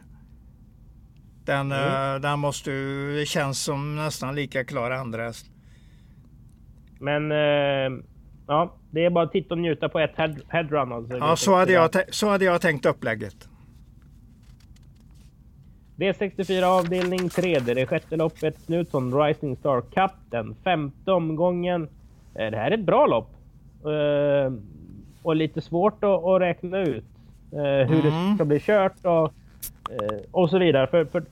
Den, 1.45 1.71
mm. 1.71 2.15
uh, 2.15 2.21
den 2.21 2.39
måste 2.39 2.71
ju, 2.71 3.15
det 3.19 3.25
känns 3.25 3.63
som 3.63 3.95
nästan 3.95 4.35
lika 4.35 4.63
klar 4.63 4.91
andra. 4.91 5.33
Men 6.99 7.31
uh, 7.31 8.03
ja, 8.47 8.75
det 8.91 9.05
är 9.05 9.09
bara 9.09 9.23
att 9.23 9.31
titta 9.31 9.53
och 9.53 9.59
njuta 9.59 9.89
på 9.89 9.99
ett 9.99 10.15
head, 10.15 10.35
headrun 10.49 10.91
alltså. 10.91 11.17
Ja, 11.17 11.35
så 11.35 11.55
hade, 11.55 11.71
jag, 11.71 11.89
så 12.09 12.29
hade 12.29 12.45
jag 12.45 12.61
tänkt 12.61 12.85
upplägget. 12.85 13.49
V64 15.95 16.63
avdelning 16.63 17.29
3, 17.29 17.59
det 17.59 17.81
är 17.81 17.85
sjätte 17.85 18.15
loppet. 18.15 18.65
Knutsson 18.65 19.23
Rising 19.23 19.57
Star 19.57 19.81
Cup, 19.81 20.11
den 20.29 20.55
femte 20.63 21.11
omgången. 21.11 21.83
Eh, 22.35 22.51
det 22.51 22.57
här 22.57 22.71
är 22.71 22.77
ett 22.77 22.85
bra 22.85 23.07
lopp 23.07 23.31
och 25.25 25.35
lite 25.35 25.61
svårt 25.61 26.03
att, 26.03 26.23
att 26.23 26.41
räkna 26.41 26.79
ut 26.79 27.05
eh, 27.51 27.87
hur 27.87 28.05
mm. 28.05 28.29
det 28.29 28.35
ska 28.35 28.45
bli 28.45 28.59
kört 28.59 29.05
och, 29.05 29.33
eh, 29.91 30.19
och 30.31 30.49
så 30.49 30.57
vidare. 30.57 30.87
För, 30.87 31.05
för 31.05 31.23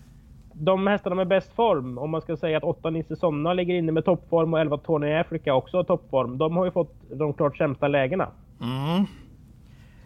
de 0.54 0.88
hästarna 0.88 1.16
med 1.16 1.28
bäst 1.28 1.56
form, 1.56 1.98
om 1.98 2.10
man 2.10 2.22
ska 2.22 2.38
säga 2.38 2.58
att 2.58 2.64
8 2.64 2.90
Nisse 2.90 3.16
Somna 3.16 3.54
ligger 3.54 3.76
inne 3.76 3.92
med 3.92 4.06
toppform 4.06 4.54
och 4.54 4.60
11 4.60 4.78
Tony 4.78 5.14
Africa 5.14 5.54
också 5.54 5.78
har 5.78 5.84
toppform. 5.84 6.38
De 6.38 6.58
har 6.58 6.66
ju 6.66 6.72
fått 6.72 6.96
de 7.10 7.34
klart 7.34 7.58
sämsta 7.58 7.88
lägena. 7.88 8.28
Mm. 8.62 9.06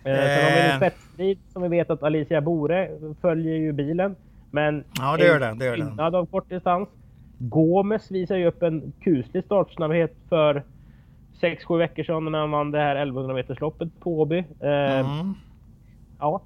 Eh, 0.03 0.25
sen 0.25 0.43
har 0.43 0.51
vi 0.51 0.71
en 0.71 0.77
spetsstrid 0.77 1.39
som 1.53 1.61
vi 1.61 1.67
vet 1.67 1.89
att 1.89 2.03
Alicia 2.03 2.41
Bore 2.41 2.89
följer 3.21 3.55
ju 3.55 3.71
bilen. 3.71 4.15
Men 4.51 4.83
ja, 4.99 5.17
det 5.17 5.25
gör 5.25 5.39
den. 5.39 5.57
Det 5.57 5.65
gör 5.65 5.77
den. 5.77 6.15
av 6.15 6.25
kort 6.25 6.49
distans. 6.49 6.89
Gomes 7.39 8.11
visar 8.11 8.35
ju 8.35 8.45
upp 8.45 8.63
en 8.63 8.93
kuslig 9.01 9.43
startsnabbhet 9.43 10.15
för 10.29 10.63
6-7 11.41 11.77
veckor 11.77 12.03
sedan 12.03 12.31
när 12.31 12.39
han 12.39 12.51
vann 12.51 12.71
det 12.71 12.79
här 12.79 12.95
1100 12.95 13.33
metersloppet 13.33 13.99
på 13.99 14.21
Åby. 14.21 14.37
Eh, 14.37 14.99
mm. 14.99 15.33
Ja. 16.19 16.41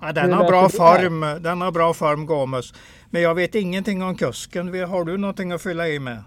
ja. 0.00 0.12
Den 0.12 0.32
har 0.32 0.44
bra 0.44 0.68
form. 0.68 1.42
Den 1.42 1.60
har 1.60 1.72
bra 1.72 1.92
form 1.92 2.26
Gomes. 2.26 2.74
Men 3.10 3.22
jag 3.22 3.34
vet 3.34 3.54
ingenting 3.54 4.02
om 4.02 4.14
kusken. 4.14 4.66
Har 4.66 5.04
du 5.04 5.16
någonting 5.16 5.52
att 5.52 5.62
fylla 5.62 5.88
i 5.88 5.98
med? 5.98 6.18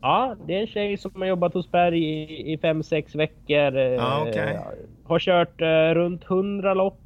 Ja, 0.00 0.36
det 0.46 0.54
är 0.54 0.60
en 0.60 0.66
tjej 0.66 0.96
som 0.96 1.10
har 1.14 1.26
jobbat 1.26 1.54
hos 1.54 1.70
Berg 1.70 2.02
i 2.52 2.56
5-6 2.56 3.16
veckor. 3.16 3.78
Ja, 3.78 4.22
okay. 4.28 4.56
Har 5.04 5.18
kört 5.18 5.60
eh, 5.60 5.94
runt 5.94 6.24
100 6.24 6.74
lopp 6.74 7.00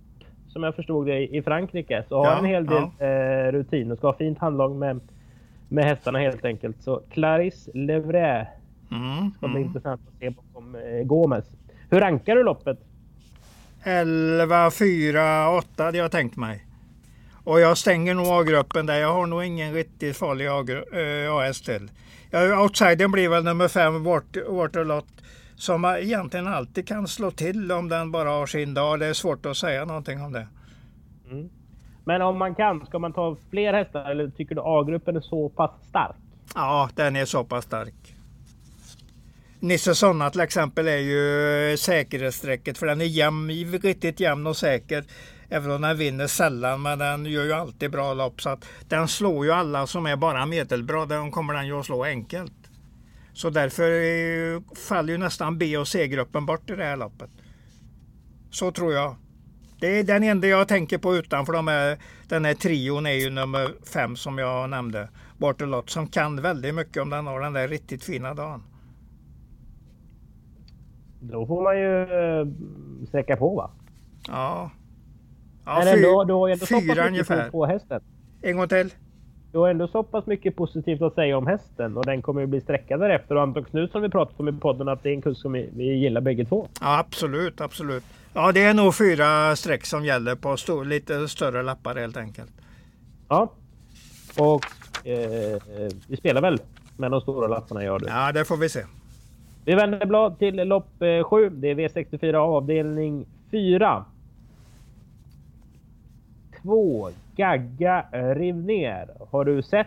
som 0.48 0.62
jag 0.62 0.74
förstod 0.74 1.06
det 1.06 1.36
i 1.36 1.42
Frankrike. 1.42 2.04
Så 2.08 2.24
har 2.24 2.36
en 2.36 2.44
hel 2.44 2.66
del 2.66 2.82
ja. 2.98 3.06
eh, 3.06 3.52
rutin 3.52 3.92
och 3.92 3.98
ska 3.98 4.06
ha 4.06 4.14
fint 4.14 4.38
handlag 4.38 4.76
med, 4.76 5.00
med 5.68 5.84
hästarna 5.84 6.18
helt 6.18 6.44
enkelt. 6.44 6.82
Så 6.82 7.02
Clarisse 7.10 7.70
Levray 7.74 8.44
Mm, 8.90 9.30
ska 9.30 9.48
bli 9.48 9.56
mm. 9.56 9.62
intressant 9.62 10.00
att 10.08 10.18
se 10.18 10.30
bakom 10.30 10.74
eh, 10.74 11.04
Gomes. 11.04 11.44
Hur 11.90 12.00
rankar 12.00 12.36
du 12.36 12.42
loppet? 12.42 12.78
11, 13.82 14.70
4, 14.70 15.50
8 15.50 15.84
hade 15.84 15.98
jag 15.98 16.10
tänkt 16.10 16.36
mig. 16.36 16.66
Och 17.44 17.60
jag 17.60 17.78
stänger 17.78 18.14
nog 18.14 18.26
A-gruppen 18.26 18.86
där. 18.86 19.00
Jag 19.00 19.12
har 19.12 19.26
nog 19.26 19.44
ingen 19.44 19.74
riktigt 19.74 20.16
farlig 20.16 20.46
AS 20.46 21.60
eh, 21.60 21.64
till. 21.64 21.90
Ja, 22.30 22.62
outsidern 22.62 23.12
blir 23.12 23.28
väl 23.28 23.44
nummer 23.44 23.68
5, 23.68 24.04
Waterlot. 24.48 25.06
Som 25.56 25.84
egentligen 25.84 26.46
alltid 26.46 26.88
kan 26.88 27.08
slå 27.08 27.30
till 27.30 27.72
om 27.72 27.88
den 27.88 28.12
bara 28.12 28.30
har 28.30 28.46
sin 28.46 28.74
dag. 28.74 28.98
Det 28.98 29.06
är 29.06 29.12
svårt 29.12 29.46
att 29.46 29.56
säga 29.56 29.84
någonting 29.84 30.22
om 30.22 30.32
det. 30.32 30.46
Mm. 31.30 31.50
Men 32.04 32.22
om 32.22 32.38
man 32.38 32.54
kan, 32.54 32.86
ska 32.86 32.98
man 32.98 33.12
ta 33.12 33.36
fler 33.50 33.72
hästar 33.72 34.10
eller 34.10 34.30
tycker 34.30 34.54
du 34.54 34.60
A-gruppen 34.64 35.16
är 35.16 35.20
så 35.20 35.48
pass 35.48 35.70
stark? 35.88 36.16
Ja, 36.54 36.88
den 36.94 37.16
är 37.16 37.24
så 37.24 37.44
pass 37.44 37.64
stark. 37.64 38.14
Nisse 39.62 39.94
Sonna 39.94 40.30
till 40.30 40.40
exempel 40.40 40.88
är 40.88 40.96
ju 40.96 41.70
eh, 41.70 41.76
säkerhetsstrecket 41.76 42.78
för 42.78 42.86
den 42.86 43.00
är 43.00 43.04
jämn, 43.04 43.50
riktigt 43.82 44.20
jämn 44.20 44.46
och 44.46 44.56
säker. 44.56 45.04
Även 45.48 45.70
om 45.70 45.82
den 45.82 45.98
vinner 45.98 46.26
sällan 46.26 46.82
men 46.82 46.98
den 46.98 47.26
gör 47.26 47.44
ju 47.44 47.52
alltid 47.52 47.90
bra 47.90 48.14
lopp. 48.14 48.42
Så 48.42 48.50
att 48.50 48.64
den 48.88 49.08
slår 49.08 49.44
ju 49.44 49.52
alla 49.52 49.86
som 49.86 50.06
är 50.06 50.16
bara 50.16 50.46
medelbra. 50.46 51.06
Den 51.06 51.30
kommer 51.30 51.54
den 51.54 51.66
ju 51.66 51.78
att 51.78 51.86
slå 51.86 52.04
enkelt. 52.04 52.52
Så 53.32 53.50
därför 53.50 53.90
eh, 53.90 54.62
faller 54.88 55.12
ju 55.12 55.18
nästan 55.18 55.58
B 55.58 55.76
och 55.76 55.88
C-gruppen 55.88 56.46
bort 56.46 56.70
i 56.70 56.76
det 56.76 56.84
här 56.84 56.96
loppet. 56.96 57.30
Så 58.50 58.72
tror 58.72 58.92
jag. 58.92 59.16
Det 59.80 59.98
är 59.98 60.04
den 60.04 60.22
enda 60.22 60.46
jag 60.46 60.68
tänker 60.68 60.98
på 60.98 61.16
utanför 61.16 61.52
de 61.52 61.68
här, 61.68 61.98
den 62.28 62.44
här 62.44 62.54
trion 62.54 63.06
är 63.06 63.12
ju 63.12 63.30
nummer 63.30 63.74
fem 63.92 64.16
som 64.16 64.38
jag 64.38 64.70
nämnde. 64.70 65.08
Bartolot 65.38 65.90
som 65.90 66.06
kan 66.06 66.42
väldigt 66.42 66.74
mycket 66.74 67.02
om 67.02 67.10
den 67.10 67.26
har 67.26 67.40
den 67.40 67.52
där 67.52 67.68
riktigt 67.68 68.04
fina 68.04 68.34
dagen. 68.34 68.62
Då 71.20 71.46
får 71.46 71.62
man 71.62 71.78
ju 71.78 72.02
äh, 72.02 72.46
sträcka 73.08 73.36
på 73.36 73.54
va? 73.54 73.70
Ja. 74.28 74.70
ja 75.64 75.78
Men 75.78 75.88
ändå, 75.88 76.24
du 76.24 76.32
har 76.32 76.48
ju 76.48 76.52
ändå 76.52 76.66
fyra 76.66 77.06
ungefär. 77.06 77.50
på 77.50 77.66
hästen. 77.66 78.00
En 78.42 78.56
gång 78.56 78.68
till. 78.68 78.90
Du 79.52 79.58
har 79.58 79.68
ändå 79.68 79.88
så 79.88 80.02
pass 80.02 80.26
mycket 80.26 80.56
positivt 80.56 81.02
att 81.02 81.14
säga 81.14 81.38
om 81.38 81.46
hästen 81.46 81.96
och 81.96 82.06
den 82.06 82.22
kommer 82.22 82.40
ju 82.40 82.46
bli 82.46 82.60
sträckad 82.60 83.00
därefter. 83.00 83.34
Och 83.34 83.42
Anton 83.42 83.64
Knutsson 83.64 84.02
vi 84.02 84.08
pratat 84.08 84.40
om 84.40 84.48
i 84.48 84.52
podden 84.52 84.88
att 84.88 85.02
det 85.02 85.08
är 85.08 85.14
en 85.14 85.22
kurs 85.22 85.38
som 85.38 85.52
vi, 85.52 85.70
vi 85.76 85.84
gillar 85.84 86.20
bägge 86.20 86.44
två. 86.44 86.68
Ja 86.80 86.98
absolut, 86.98 87.60
absolut. 87.60 88.04
Ja 88.34 88.52
det 88.52 88.62
är 88.62 88.74
nog 88.74 88.94
fyra 88.94 89.56
streck 89.56 89.86
som 89.86 90.04
gäller 90.04 90.34
på 90.34 90.56
stor, 90.56 90.84
lite 90.84 91.28
större 91.28 91.62
lappar 91.62 91.94
helt 91.94 92.16
enkelt. 92.16 92.52
Ja. 93.28 93.52
Och 94.38 94.64
eh, 95.06 95.62
vi 96.08 96.16
spelar 96.16 96.40
väl 96.40 96.58
med 96.96 97.10
de 97.10 97.20
stora 97.20 97.48
lapparna 97.48 97.84
gör 97.84 97.98
du? 97.98 98.06
Ja 98.06 98.32
det 98.32 98.44
får 98.44 98.56
vi 98.56 98.68
se. 98.68 98.80
Vi 99.64 99.74
vänder 99.74 100.06
blad 100.06 100.38
till 100.38 100.54
lopp 100.56 100.88
7. 100.98 101.46
Eh, 101.46 101.52
det 101.52 101.70
är 101.70 101.74
V64 101.74 102.34
avdelning 102.34 103.26
4. 103.50 104.04
2. 106.62 107.08
Gagga 107.36 108.04
riv 108.12 108.56
ner. 108.56 109.08
Har 109.30 109.44
du 109.44 109.62
sett 109.62 109.86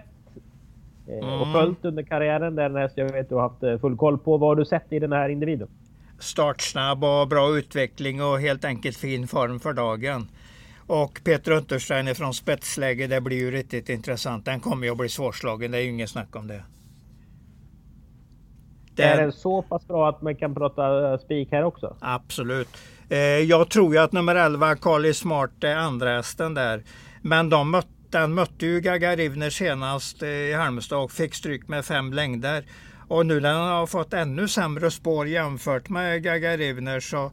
eh, 1.07 1.17
och 1.17 1.47
mm. 1.47 1.53
följt 1.53 1.85
under 1.85 2.03
karriären 2.03 2.55
den 2.55 2.75
häst 2.75 2.93
jag 2.97 3.11
vet 3.11 3.29
du 3.29 3.35
har 3.35 3.41
haft 3.41 3.63
eh, 3.63 3.77
full 3.77 3.97
koll 3.97 4.17
på. 4.17 4.37
Vad 4.37 4.49
har 4.49 4.55
du 4.55 4.65
sett 4.65 4.93
i 4.93 4.99
den 4.99 5.11
här 5.11 5.29
individen? 5.29 5.67
Startsnabb 6.19 7.03
och 7.03 7.27
bra 7.27 7.57
utveckling 7.57 8.23
och 8.23 8.39
helt 8.39 8.65
enkelt 8.65 8.97
fin 8.97 9.27
form 9.27 9.59
för 9.59 9.73
dagen. 9.73 10.27
Och 10.87 11.21
Peter 11.23 11.51
Untersteiner 11.51 12.13
från 12.13 12.33
spetsläge, 12.33 13.07
det 13.07 13.21
blir 13.21 13.37
ju 13.37 13.51
riktigt 13.51 13.89
intressant. 13.89 14.45
Den 14.45 14.59
kommer 14.59 14.85
ju 14.85 14.91
att 14.91 14.97
bli 14.97 15.09
svårslagen, 15.09 15.71
det 15.71 15.77
är 15.77 15.81
ju 15.81 15.89
inget 15.89 16.09
snack 16.09 16.35
om 16.35 16.47
det. 16.47 16.63
Den... 18.95 19.09
Är 19.09 19.21
den 19.21 19.31
så 19.31 19.61
pass 19.61 19.87
bra 19.87 20.09
att 20.09 20.21
man 20.21 20.35
kan 20.35 20.55
prata 20.55 21.11
eh, 21.11 21.19
spik 21.19 21.51
här 21.51 21.63
också? 21.63 21.95
Absolut. 21.99 22.69
Eh, 23.09 23.17
jag 23.19 23.69
tror 23.69 23.93
ju 23.93 23.99
att 23.99 24.11
nummer 24.11 24.35
11, 24.35 24.75
Carly 24.75 25.13
Smart, 25.13 25.63
är 25.63 25.75
andra 25.75 26.09
hästen 26.15 26.53
där. 26.53 26.83
Men 27.21 27.49
de 27.49 27.71
mötte, 27.71 27.87
den 28.09 28.33
mötte 28.33 28.65
ju 28.65 28.81
Gagarivner 28.81 29.49
senast 29.49 30.23
i 30.23 30.53
Halmstad 30.53 30.99
och 30.99 31.11
fick 31.11 31.33
stryk 31.33 31.67
med 31.67 31.85
fem 31.85 32.13
längder. 32.13 32.65
Och 33.07 33.25
nu 33.25 33.39
när 33.39 33.53
den 33.53 33.61
har 33.61 33.87
fått 33.87 34.13
ännu 34.13 34.47
sämre 34.47 34.91
spår 34.91 35.27
jämfört 35.27 35.89
med 35.89 36.23
Gagarivner 36.23 36.99
så 36.99 37.31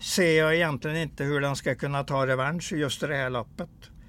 ser 0.00 0.38
jag 0.38 0.54
egentligen 0.54 0.96
inte 0.96 1.24
hur 1.24 1.40
den 1.40 1.56
ska 1.56 1.74
kunna 1.74 2.04
ta 2.04 2.26
revansch 2.26 2.72
just 2.72 3.02
i 3.02 3.06
det 3.06 3.16
här 3.16 3.30
loppet. 3.30 3.68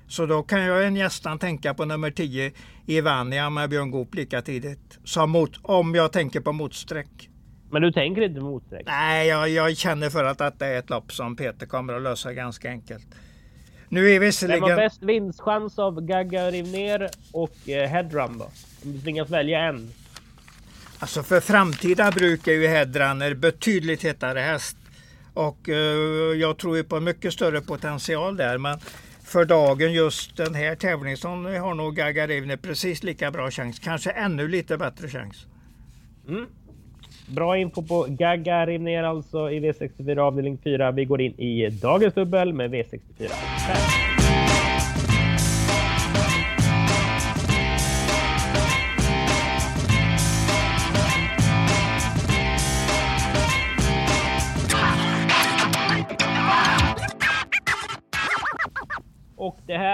Så 0.09 0.25
då 0.25 0.43
kan 0.43 0.61
jag 0.61 0.93
nästan 0.93 1.39
tänka 1.39 1.73
på 1.73 1.85
nummer 1.85 2.11
10 2.11 2.51
Ivania 2.85 3.49
med 3.49 3.69
Björn 3.69 3.91
Goop 3.91 4.15
lika 4.15 4.41
tidigt. 4.41 4.99
Som 5.03 5.31
mot, 5.31 5.51
om 5.61 5.95
jag 5.95 6.11
tänker 6.11 6.39
på 6.39 6.51
motsträck. 6.51 7.29
Men 7.71 7.81
du 7.81 7.91
tänker 7.91 8.21
inte 8.21 8.41
motsträck? 8.41 8.83
Nej, 8.85 9.27
jag, 9.27 9.49
jag 9.49 9.77
känner 9.77 10.09
för 10.09 10.23
att 10.23 10.37
detta 10.37 10.67
är 10.67 10.79
ett 10.79 10.89
lopp 10.89 11.11
som 11.11 11.35
Peter 11.35 11.65
kommer 11.65 11.93
att 11.93 12.01
lösa 12.01 12.33
ganska 12.33 12.69
enkelt. 12.69 13.07
Nu 13.89 14.11
är 14.11 14.19
visserligen... 14.19 14.61
Vem 14.61 14.69
har 14.69 14.77
bäst 14.77 15.03
vinstchans 15.03 15.79
av 15.79 16.01
Gagga 16.01 16.51
Rivner 16.51 17.09
och 17.31 17.69
eh, 17.69 17.89
Headrun 17.89 18.37
då? 18.37 18.45
Om 18.83 18.93
du 18.93 19.01
tvingas 19.01 19.29
välja 19.29 19.59
en. 19.59 19.89
Alltså 20.99 21.23
för 21.23 21.39
framtida 21.39 22.11
bruk 22.11 22.47
är 22.47 22.51
ju 22.53 22.67
Headrunner 22.67 23.33
betydligt 23.33 24.03
hetare 24.03 24.39
häst. 24.39 24.77
Och 25.33 25.69
eh, 25.69 25.75
jag 26.39 26.57
tror 26.57 26.77
ju 26.77 26.83
på 26.83 26.99
mycket 26.99 27.33
större 27.33 27.61
potential 27.61 28.37
där. 28.37 28.57
Men 28.57 28.79
för 29.29 29.45
dagen 29.45 29.93
just 29.93 30.37
den 30.37 30.55
här 30.55 30.75
tävlingen 30.75 31.17
som 31.17 31.45
har 31.45 31.73
nog 31.73 31.95
Gagarin 31.95 32.57
precis 32.61 33.03
lika 33.03 33.31
bra 33.31 33.51
chans. 33.51 33.79
Kanske 33.79 34.11
ännu 34.11 34.47
lite 34.47 34.77
bättre 34.77 35.07
chans. 35.07 35.45
Mm. 36.27 36.45
Bra 37.27 37.57
info 37.57 37.83
på 37.83 38.05
Gagarivner 38.09 39.03
alltså 39.03 39.51
i 39.51 39.59
V64 39.59 40.19
avdelning 40.19 40.57
4. 40.63 40.91
Vi 40.91 41.05
går 41.05 41.21
in 41.21 41.39
i 41.39 41.69
dagens 41.69 42.13
dubbel 42.13 42.53
med 42.53 42.73
V64. 42.73 44.08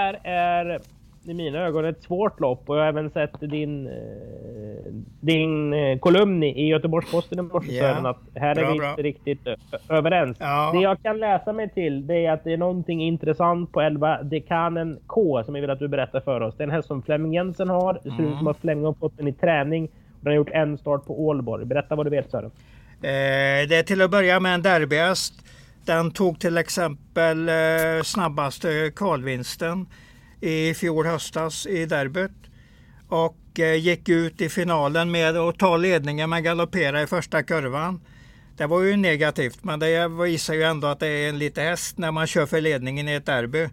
Här 0.05 0.19
är 0.23 0.79
i 1.27 1.33
mina 1.33 1.59
ögon 1.59 1.85
ett 1.85 2.03
svårt 2.03 2.39
lopp 2.39 2.69
och 2.69 2.77
jag 2.77 2.81
har 2.81 2.87
även 2.87 3.09
sett 3.09 3.39
din, 3.39 3.87
eh, 3.87 3.93
din 5.19 5.73
eh, 5.73 5.99
kolumn 5.99 6.43
i 6.43 6.67
Göteborgs-Posten 6.67 7.39
i 7.39 7.41
morse 7.41 7.71
yeah. 7.71 8.05
att 8.05 8.19
här 8.35 8.55
bra, 8.55 8.63
är 8.63 8.73
vi 8.73 8.79
bra. 8.79 8.89
inte 8.89 9.01
riktigt 9.01 9.47
överens. 9.89 10.37
Ja. 10.39 10.71
Det 10.73 10.79
jag 10.79 11.03
kan 11.03 11.19
läsa 11.19 11.53
mig 11.53 11.69
till 11.69 12.07
det 12.07 12.25
är 12.25 12.31
att 12.31 12.43
det 12.43 12.53
är 12.53 12.57
någonting 12.57 13.01
intressant 13.01 13.71
på 13.71 13.81
11 13.81 14.23
Dekanen 14.23 14.99
K 15.07 15.43
som 15.43 15.55
jag 15.55 15.61
vill 15.61 15.69
att 15.69 15.79
du 15.79 15.87
berättar 15.87 16.19
för 16.19 16.41
oss. 16.41 16.55
Det 16.57 16.63
är 16.63 16.67
en 16.67 16.73
häst 16.73 16.87
som 16.87 17.01
Flemming 17.01 17.33
Jensen 17.33 17.69
har. 17.69 17.93
Det 17.93 18.09
ser 18.09 18.19
ut 18.19 18.19
mm. 18.19 18.37
som 18.37 18.47
att 18.47 18.57
Flemming 18.57 18.85
har 18.85 18.93
fått 18.93 19.17
den 19.17 19.27
i 19.27 19.33
träning. 19.33 19.83
Och 19.85 20.21
den 20.21 20.31
har 20.31 20.37
gjort 20.37 20.51
en 20.51 20.77
start 20.77 21.05
på 21.05 21.25
Ålborg. 21.25 21.65
Berätta 21.65 21.95
vad 21.95 22.05
du 22.05 22.09
vet 22.09 22.31
Sören. 22.31 22.51
Eh, 23.01 23.67
det 23.69 23.75
är 23.75 23.83
till 23.83 24.01
att 24.01 24.11
börja 24.11 24.39
med 24.39 24.53
en 24.53 24.61
derbyhäst 24.61 25.44
den 25.85 26.11
tog 26.11 26.39
till 26.39 26.57
exempel 26.57 27.49
eh, 27.49 28.03
snabbaste 28.03 28.91
kvalvinsten 28.95 29.87
i 30.41 30.73
fjol 30.73 31.05
höstas 31.05 31.65
i 31.65 31.85
derbyt. 31.85 32.31
Och 33.09 33.59
eh, 33.59 33.75
gick 33.75 34.09
ut 34.09 34.41
i 34.41 34.49
finalen 34.49 35.11
med 35.11 35.37
att 35.37 35.59
ta 35.59 35.77
ledningen 35.77 36.29
men 36.29 36.43
galoppera 36.43 37.01
i 37.01 37.07
första 37.07 37.43
kurvan. 37.43 38.01
Det 38.57 38.65
var 38.65 38.81
ju 38.81 38.95
negativt 38.95 39.63
men 39.63 39.79
det 39.79 40.07
visar 40.07 40.53
ju 40.53 40.63
ändå 40.63 40.87
att 40.87 40.99
det 40.99 41.07
är 41.07 41.29
en 41.29 41.39
liten 41.39 41.63
häst 41.63 41.97
när 41.97 42.11
man 42.11 42.27
kör 42.27 42.45
för 42.45 42.61
ledningen 42.61 43.07
i 43.07 43.13
ett 43.13 43.25
derby. 43.25 43.69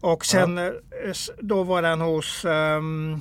Och 0.00 0.26
sen 0.26 0.56
ja. 0.56 0.66
Eh, 0.66 1.14
då 1.40 1.62
var 1.62 1.82
den 1.82 2.00
hos 2.00 2.44
um, 2.44 3.20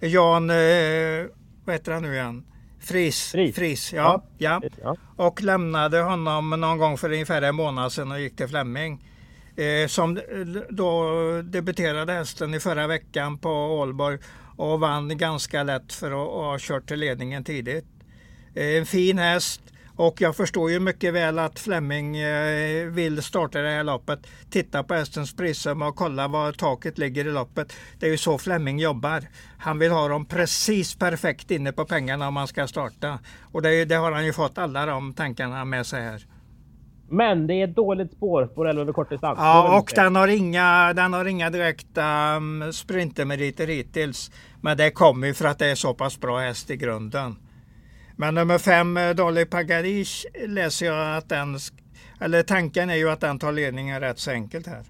Jan, 0.00 0.50
uh, 0.50 1.26
vad 1.64 1.74
heter 1.74 1.92
han 1.92 2.02
nu 2.02 2.14
igen? 2.14 2.44
Fris. 2.82 3.30
Fris, 3.30 3.54
Fris 3.54 3.92
ja, 3.92 4.24
ja. 4.38 4.62
ja. 4.82 4.96
Och 5.16 5.42
lämnade 5.42 6.00
honom 6.00 6.50
någon 6.50 6.78
gång 6.78 6.98
för 6.98 7.12
ungefär 7.12 7.42
en 7.42 7.54
månad 7.54 7.92
sedan 7.92 8.12
och 8.12 8.20
gick 8.20 8.36
till 8.36 8.48
Flemming. 8.48 9.08
Eh, 9.56 9.86
som 9.88 10.20
då 10.70 11.12
debuterade 11.44 12.12
hästen 12.12 12.54
i 12.54 12.60
förra 12.60 12.86
veckan 12.86 13.38
på 13.38 13.50
Ålborg 13.50 14.18
och 14.56 14.80
vann 14.80 15.18
ganska 15.18 15.62
lätt 15.62 15.92
för 15.92 16.10
att 16.10 16.32
ha 16.32 16.56
kört 16.60 16.88
till 16.88 17.00
ledningen 17.00 17.44
tidigt. 17.44 17.86
Eh, 18.54 18.76
en 18.76 18.86
fin 18.86 19.18
häst 19.18 19.60
och 19.96 20.20
jag 20.20 20.36
förstår 20.36 20.70
ju 20.70 20.80
mycket 20.80 21.14
väl 21.14 21.38
att 21.38 21.58
Flemming 21.58 22.16
eh, 22.16 22.86
vill 22.86 23.22
starta 23.22 23.62
det 23.62 23.68
här 23.68 23.84
loppet. 23.84 24.26
Titta 24.50 24.82
på 24.82 24.94
hästens 24.94 25.36
prissumma 25.36 25.88
och 25.88 25.96
kolla 25.96 26.28
var 26.28 26.52
taket 26.52 26.98
ligger 26.98 27.26
i 27.26 27.30
loppet. 27.30 27.72
Det 27.98 28.06
är 28.06 28.10
ju 28.10 28.16
så 28.16 28.38
Flemming 28.38 28.78
jobbar. 28.78 29.22
Han 29.58 29.78
vill 29.78 29.92
ha 29.92 30.08
dem 30.08 30.26
precis 30.26 30.94
perfekt 30.94 31.50
inne 31.50 31.72
på 31.72 31.84
pengarna 31.84 32.28
om 32.28 32.34
man 32.34 32.48
ska 32.48 32.66
starta. 32.66 33.18
Och 33.52 33.62
det, 33.62 33.84
det 33.84 33.94
har 33.94 34.12
han 34.12 34.24
ju 34.24 34.32
fått 34.32 34.58
alla 34.58 34.86
de 34.86 35.14
tankarna 35.14 35.64
med 35.64 35.86
sig 35.86 36.02
här. 36.02 36.26
Men 37.08 37.46
det 37.46 37.54
är 37.54 37.64
ett 37.64 37.76
dåligt 37.76 38.12
spår 38.12 38.46
på 38.46 38.64
11 38.64 38.82
över 38.82 38.92
kortdistans. 38.92 39.38
Ja, 39.40 39.78
och 39.78 39.92
den 39.94 40.16
har 40.16 40.28
inga, 40.28 40.92
den 40.92 41.12
har 41.12 41.24
inga 41.24 41.50
direkta 41.50 42.36
um, 42.36 42.72
sprintermeriter 42.72 43.66
hittills. 43.66 44.30
Men 44.60 44.76
det 44.76 44.90
kommer 44.90 45.26
ju 45.26 45.34
för 45.34 45.44
att 45.44 45.58
det 45.58 45.66
är 45.66 45.74
så 45.74 45.94
pass 45.94 46.20
bra 46.20 46.38
häst 46.38 46.70
i 46.70 46.76
grunden. 46.76 47.36
Men 48.16 48.34
nummer 48.34 48.58
fem, 48.58 48.96
eh, 48.96 49.10
Dolly 49.10 49.44
Pagadish, 49.44 50.26
läser 50.46 50.86
jag 50.86 51.16
att 51.16 51.28
den, 51.28 51.58
eller 52.20 52.42
tanken 52.42 52.90
är 52.90 52.96
ju 52.96 53.10
att 53.10 53.20
den 53.20 53.38
tar 53.38 53.52
ledningen 53.52 54.00
rätt 54.00 54.18
så 54.18 54.30
enkelt 54.30 54.66
här. 54.66 54.82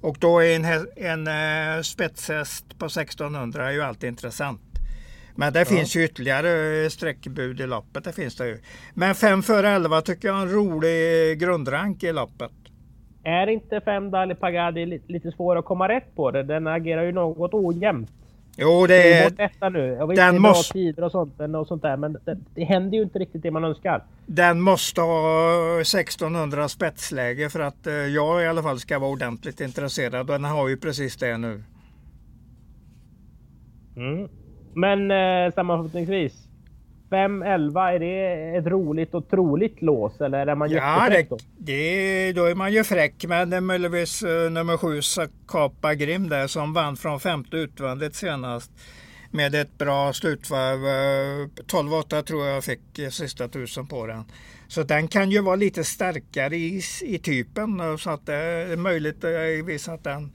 Och 0.00 0.16
då 0.20 0.38
är 0.38 0.56
en, 0.56 0.86
en 0.96 1.28
uh, 1.76 1.82
spetshäst 1.82 2.78
på 2.78 2.86
1600 2.86 3.72
ju 3.72 3.82
alltid 3.82 4.08
intressant. 4.08 4.60
Men 5.34 5.52
det 5.52 5.58
ja. 5.58 5.64
finns 5.64 5.96
ju 5.96 6.04
ytterligare 6.04 6.82
eh, 6.84 6.88
sträckbud 6.88 7.60
i 7.60 7.66
loppet. 7.66 8.04
Det 8.04 8.12
finns 8.12 8.36
det 8.36 8.48
ju. 8.48 8.58
Men 8.94 9.14
5 9.14 9.42
före 9.42 9.68
11 9.68 10.00
tycker 10.00 10.28
jag 10.28 10.36
är 10.38 10.42
en 10.42 10.52
rolig 10.52 11.40
grundrank 11.40 12.02
i 12.02 12.12
loppet. 12.12 12.52
Är 13.24 13.46
inte 13.46 13.80
5 13.80 14.10
Dali 14.10 14.34
Pagadi 14.34 14.86
lite 15.06 15.32
svår 15.32 15.56
att 15.58 15.64
komma 15.64 15.88
rätt 15.88 16.14
på 16.16 16.30
det? 16.30 16.42
Den 16.42 16.66
agerar 16.66 17.04
ju 17.04 17.12
något 17.12 17.54
ojämnt. 17.54 18.10
Jo, 18.56 18.86
det 18.86 19.12
är... 19.12 19.30
Detta 19.30 19.68
nu. 19.68 19.78
Jag 19.78 20.06
vet 20.06 20.16
den 20.16 20.42
måste... 20.42 20.72
tider 20.72 21.04
och 21.04 21.12
sånt, 21.12 21.40
och 21.40 21.66
sånt 21.66 21.82
där, 21.82 21.96
men 21.96 22.12
det, 22.12 22.38
det 22.54 22.64
händer 22.64 22.96
ju 22.96 23.02
inte 23.02 23.18
riktigt 23.18 23.42
det 23.42 23.50
man 23.50 23.64
önskar. 23.64 24.04
Den 24.26 24.60
måste 24.60 25.00
ha 25.00 25.80
1600 25.80 26.68
spetsläge 26.68 27.50
för 27.50 27.60
att 27.60 27.86
eh, 27.86 27.94
jag 27.94 28.42
i 28.42 28.46
alla 28.46 28.62
fall 28.62 28.80
ska 28.80 28.98
vara 28.98 29.10
ordentligt 29.10 29.60
intresserad. 29.60 30.26
Den 30.26 30.44
har 30.44 30.68
ju 30.68 30.76
precis 30.76 31.16
det 31.16 31.38
nu. 31.38 31.62
Mm. 33.96 34.28
Men 34.74 35.10
eh, 35.10 35.54
sammanfattningsvis. 35.54 36.45
5-11, 37.10 37.94
är 37.94 37.98
det 37.98 38.56
ett 38.58 38.66
roligt 38.66 39.14
och 39.14 39.28
troligt 39.30 39.82
lås 39.82 40.20
eller 40.20 40.46
är 40.46 40.54
man 40.54 40.70
ja, 40.70 41.08
det, 41.10 41.26
då? 41.30 41.38
Det, 41.58 42.32
då 42.32 42.44
är 42.44 42.54
man 42.54 42.72
ju 42.72 42.84
fräck. 42.84 43.24
Men 43.28 43.66
möjligtvis 43.66 44.22
uh, 44.22 44.50
nummer 44.50 44.76
7 44.76 45.02
Sakapa 45.02 45.94
Grim 45.94 46.28
där 46.28 46.46
som 46.46 46.72
vann 46.72 46.96
från 46.96 47.20
femte 47.20 47.56
utvändigt 47.56 48.14
senast. 48.14 48.70
Med 49.30 49.54
ett 49.54 49.78
bra 49.78 50.12
slutvarv. 50.12 50.78
Uh, 50.78 51.46
12-8 51.46 52.22
tror 52.22 52.46
jag 52.46 52.64
fick 52.64 52.80
sista 53.10 53.48
tusen 53.48 53.86
på 53.86 54.06
den. 54.06 54.24
Så 54.68 54.82
den 54.82 55.08
kan 55.08 55.30
ju 55.30 55.40
vara 55.42 55.56
lite 55.56 55.84
starkare 55.84 56.56
i, 56.56 56.82
i 57.02 57.18
typen. 57.18 57.98
Så 57.98 58.10
att 58.10 58.26
det 58.26 58.34
är 58.34 58.76
möjligt 58.76 59.24
uh, 59.24 59.94
att 59.94 60.04
den 60.04 60.32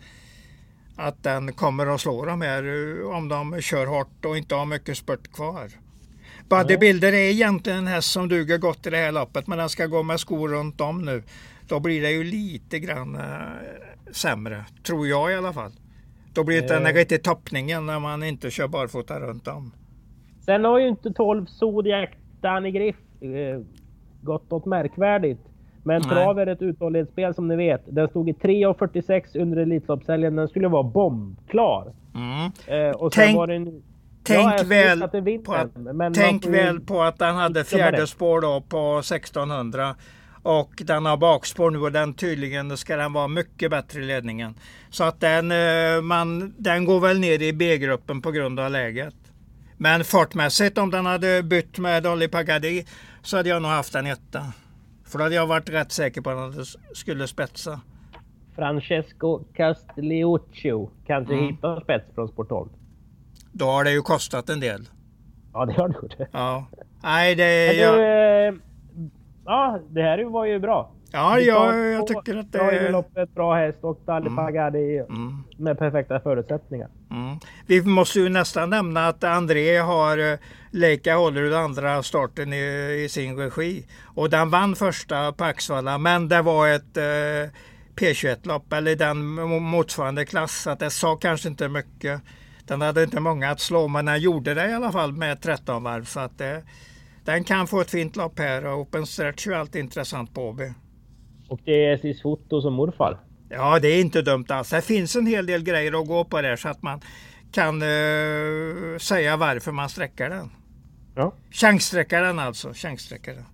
att 0.96 1.24
den 1.24 1.54
kommer 1.54 1.88
att 1.88 2.02
slå 2.02 2.26
de 2.26 2.42
här 2.42 2.64
uh, 2.64 3.16
om 3.16 3.30
de 3.30 3.62
kör 3.62 3.86
hårt 3.86 4.26
och 4.26 4.38
inte 4.38 4.56
har 4.56 4.66
mycket 4.66 4.98
spurt 4.98 5.34
kvar. 5.34 5.72
Bodybuilder 6.52 7.14
är 7.14 7.32
egentligen 7.32 7.80
en 7.80 7.88
häst 7.88 8.12
som 8.12 8.30
duger 8.30 8.58
gott 8.58 8.88
i 8.88 8.90
det 8.90 8.98
här 8.98 9.12
loppet 9.12 9.48
men 9.48 9.58
den 9.58 9.70
ska 9.70 9.86
gå 9.86 10.04
med 10.04 10.20
skor 10.20 10.50
runt 10.50 10.82
om 10.82 11.06
nu. 11.06 11.24
Då 11.68 11.80
blir 11.80 12.02
det 12.02 12.12
ju 12.12 12.24
lite 12.24 12.80
grann 12.80 13.16
äh, 13.16 13.22
sämre, 14.12 14.66
tror 14.84 15.08
jag 15.08 15.32
i 15.32 15.36
alla 15.36 15.54
fall. 15.54 15.72
Då 16.34 16.44
blir 16.44 16.62
det 16.62 16.68
den 16.68 16.94
riktigt 16.94 17.24
toppningen 17.24 17.86
när 17.86 18.00
man 18.00 18.24
inte 18.24 18.52
kör 18.52 18.68
barfota 18.68 19.20
runt 19.20 19.48
om. 19.48 19.72
Sen 20.46 20.64
har 20.64 20.80
ju 20.80 20.88
inte 20.88 21.14
12 21.14 21.46
Zodiac 21.46 22.10
Danny 22.42 22.72
Griff 22.72 22.96
eh, 23.22 23.62
gått 24.22 24.52
något 24.52 24.66
märkvärdigt. 24.66 25.42
Men 25.84 26.02
trav 26.02 26.40
är 26.40 26.48
ett 26.48 26.62
uthållighetsspel 26.62 27.34
som 27.34 27.48
ni 27.48 27.56
vet. 27.56 27.82
Den 27.86 28.08
stod 28.08 28.30
i 28.30 28.34
3.46 28.34 29.42
under 29.42 29.58
Elitloppshelgen. 29.58 30.36
Den 30.36 30.48
skulle 30.48 30.68
vara 30.68 30.84
bombklar. 30.84 31.94
Mm. 32.16 32.52
Eh, 32.68 32.96
och 32.96 33.14
sen 33.14 33.26
Tänk... 33.26 33.38
var 33.38 33.48
det 33.48 33.56
en 33.56 33.84
Tänk, 34.24 34.64
väl, 34.64 35.02
på 35.46 35.54
att, 35.54 35.70
tänk 36.14 36.46
väl 36.46 36.80
på 36.80 37.02
att 37.02 37.20
den 37.20 37.36
hade 37.36 37.64
fjärde 37.64 38.08
spår 38.08 38.42
då 38.42 38.62
på 38.62 39.00
1600 39.00 39.96
och 40.44 40.72
den 40.86 41.06
har 41.06 41.18
bakspår 41.18 41.72
nu 41.72 41.80
och 41.80 41.92
den 41.92 42.14
tydligen 42.14 42.78
ska 42.78 42.96
den 42.96 43.14
vara 43.14 43.28
mycket 43.28 43.72
bättre 43.72 44.02
i 44.02 44.06
ledningen. 44.06 44.56
Så 44.90 45.04
att 45.04 45.20
den, 45.20 45.52
eh, 45.52 46.02
man, 46.02 46.54
den 46.58 46.86
går 46.86 47.00
väl 47.00 47.20
ner 47.20 47.42
i 47.42 47.54
B-gruppen 47.54 48.22
på 48.22 48.32
grund 48.32 48.60
av 48.60 48.72
läget. 48.72 49.16
Men 49.78 50.04
fartmässigt 50.04 50.78
om 50.78 50.92
den 50.92 51.06
hade 51.06 51.44
bytt 51.44 51.78
med 51.78 52.04
Dolly 52.04 52.28
Pagadi 52.28 52.86
så 53.22 53.38
hade 53.38 53.50
jag 53.50 53.62
nog 53.62 53.72
haft 53.72 53.96
en 53.96 54.08
etta. 54.08 54.54
För 55.06 55.18
då 55.18 55.24
hade 55.24 55.36
jag 55.36 55.48
varit 55.48 55.70
rätt 55.70 55.92
säker 55.92 56.22
på 56.22 56.30
att 56.30 56.56
den 56.56 56.66
skulle 56.94 57.28
spetsa. 57.28 57.82
Francesco 58.56 59.44
Castelluccio 59.54 60.90
kanske 61.08 61.34
mm. 61.34 61.48
hittar 61.48 61.82
spets 61.82 62.16
från 62.16 62.28
sport 62.28 62.50
12. 62.50 62.70
Då 63.52 63.66
har 63.66 63.84
det 63.84 63.92
ju 63.92 64.02
kostat 64.02 64.50
en 64.50 64.60
del. 64.60 64.90
Ja, 65.54 65.66
det 65.66 65.74
har 65.74 65.88
det 65.88 65.96
gjort. 65.96 66.30
Ja. 66.32 66.66
Nej, 67.04 67.36
det... 67.36 67.74
Jag... 67.74 67.94
du, 67.94 68.04
eh, 68.04 68.54
ja, 69.46 69.80
det 69.90 70.02
här 70.02 70.24
var 70.24 70.46
ju 70.46 70.60
bra. 70.60 70.92
Ja, 71.12 71.40
ja 71.40 71.76
jag 71.76 72.08
tycker 72.08 72.38
att 72.38 72.52
det... 72.52 72.58
Bra 72.58 72.74
i 72.74 72.92
loppet, 72.92 73.36
bra 73.36 73.56
häst 73.56 73.78
och 73.82 74.02
Dali 74.06 74.28
mm. 74.28 75.06
Mm. 75.10 75.44
med 75.58 75.80
perfekta 75.80 76.20
förutsättningar. 76.20 76.90
Mm. 77.12 77.38
Vi 77.68 77.82
måste 77.82 78.20
ju 78.20 78.30
nästan 78.30 78.70
nämna 78.70 79.08
att 79.08 79.24
André 79.24 79.78
har 79.78 80.20
uh, 80.20 80.38
Leica 80.72 81.16
Hållerud 81.16 81.54
andra 81.54 82.04
starten 82.04 82.54
i, 82.54 83.02
i, 83.04 83.10
sin 83.10 83.38
regi. 83.38 83.86
Och 84.16 84.30
den 84.30 84.50
vann 84.50 84.76
första 84.76 85.32
på 85.32 85.44
Axvalla, 85.44 85.98
men 85.98 86.28
det 86.28 86.42
var 86.42 86.68
ett 86.68 86.98
uh, 86.98 87.52
P21-lopp 87.96 88.74
eller 88.74 88.96
den 88.96 89.26
motsvarande 89.64 90.26
klass. 90.26 90.62
Så 90.62 90.70
att 90.70 90.80
det 90.80 90.90
sa 90.90 91.16
kanske 91.16 91.50
inte 91.50 91.70
mycket. 91.70 92.22
Den 92.68 92.82
hade 92.82 93.04
inte 93.04 93.20
många 93.20 93.50
att 93.50 93.60
slå 93.60 93.88
men 93.88 94.06
den 94.06 94.20
gjorde 94.20 94.54
det 94.54 94.70
i 94.70 94.74
alla 94.74 94.92
fall 94.92 95.14
med 95.14 95.42
13 95.42 95.84
varv. 95.84 96.04
Så 96.04 96.20
att 96.20 96.38
det, 96.38 96.64
den 97.26 97.44
kan 97.44 97.68
få 97.68 97.82
ett 97.82 97.92
fint 97.92 98.16
lopp 98.16 98.40
här 98.40 98.66
och 98.66 98.80
Open 98.80 99.06
Stretch 99.06 99.48
är 99.48 99.52
alltid 99.52 99.82
intressant 99.82 100.34
på 100.34 100.42
Åby. 100.42 100.74
Och 101.50 101.60
det 101.66 101.86
är 101.86 101.98
SIS 101.98 102.22
Foto 102.22 102.62
som 102.62 102.74
morfar? 102.74 103.18
Ja, 103.50 103.80
det 103.80 103.88
är 103.88 104.02
inte 104.02 104.22
dumt 104.22 104.46
alls. 104.50 104.70
Det 104.70 104.82
finns 104.82 105.16
en 105.16 105.28
hel 105.28 105.46
del 105.46 105.64
grejer 105.64 106.02
att 106.02 106.08
gå 106.08 106.24
på 106.24 106.42
där 106.42 106.56
så 106.56 106.70
att 106.70 106.82
man 106.82 107.02
kan 107.52 107.82
uh, 107.82 108.98
säga 108.98 109.38
varför 109.38 109.72
man 109.72 109.90
sträcker 109.90 110.30
den. 110.30 110.50
Ja. 111.16 111.34
Chanssträcker 111.52 112.22
den 112.22 112.40
alltså. 112.40 112.72
Chanssträcker 112.74 113.34
den. 113.34 113.46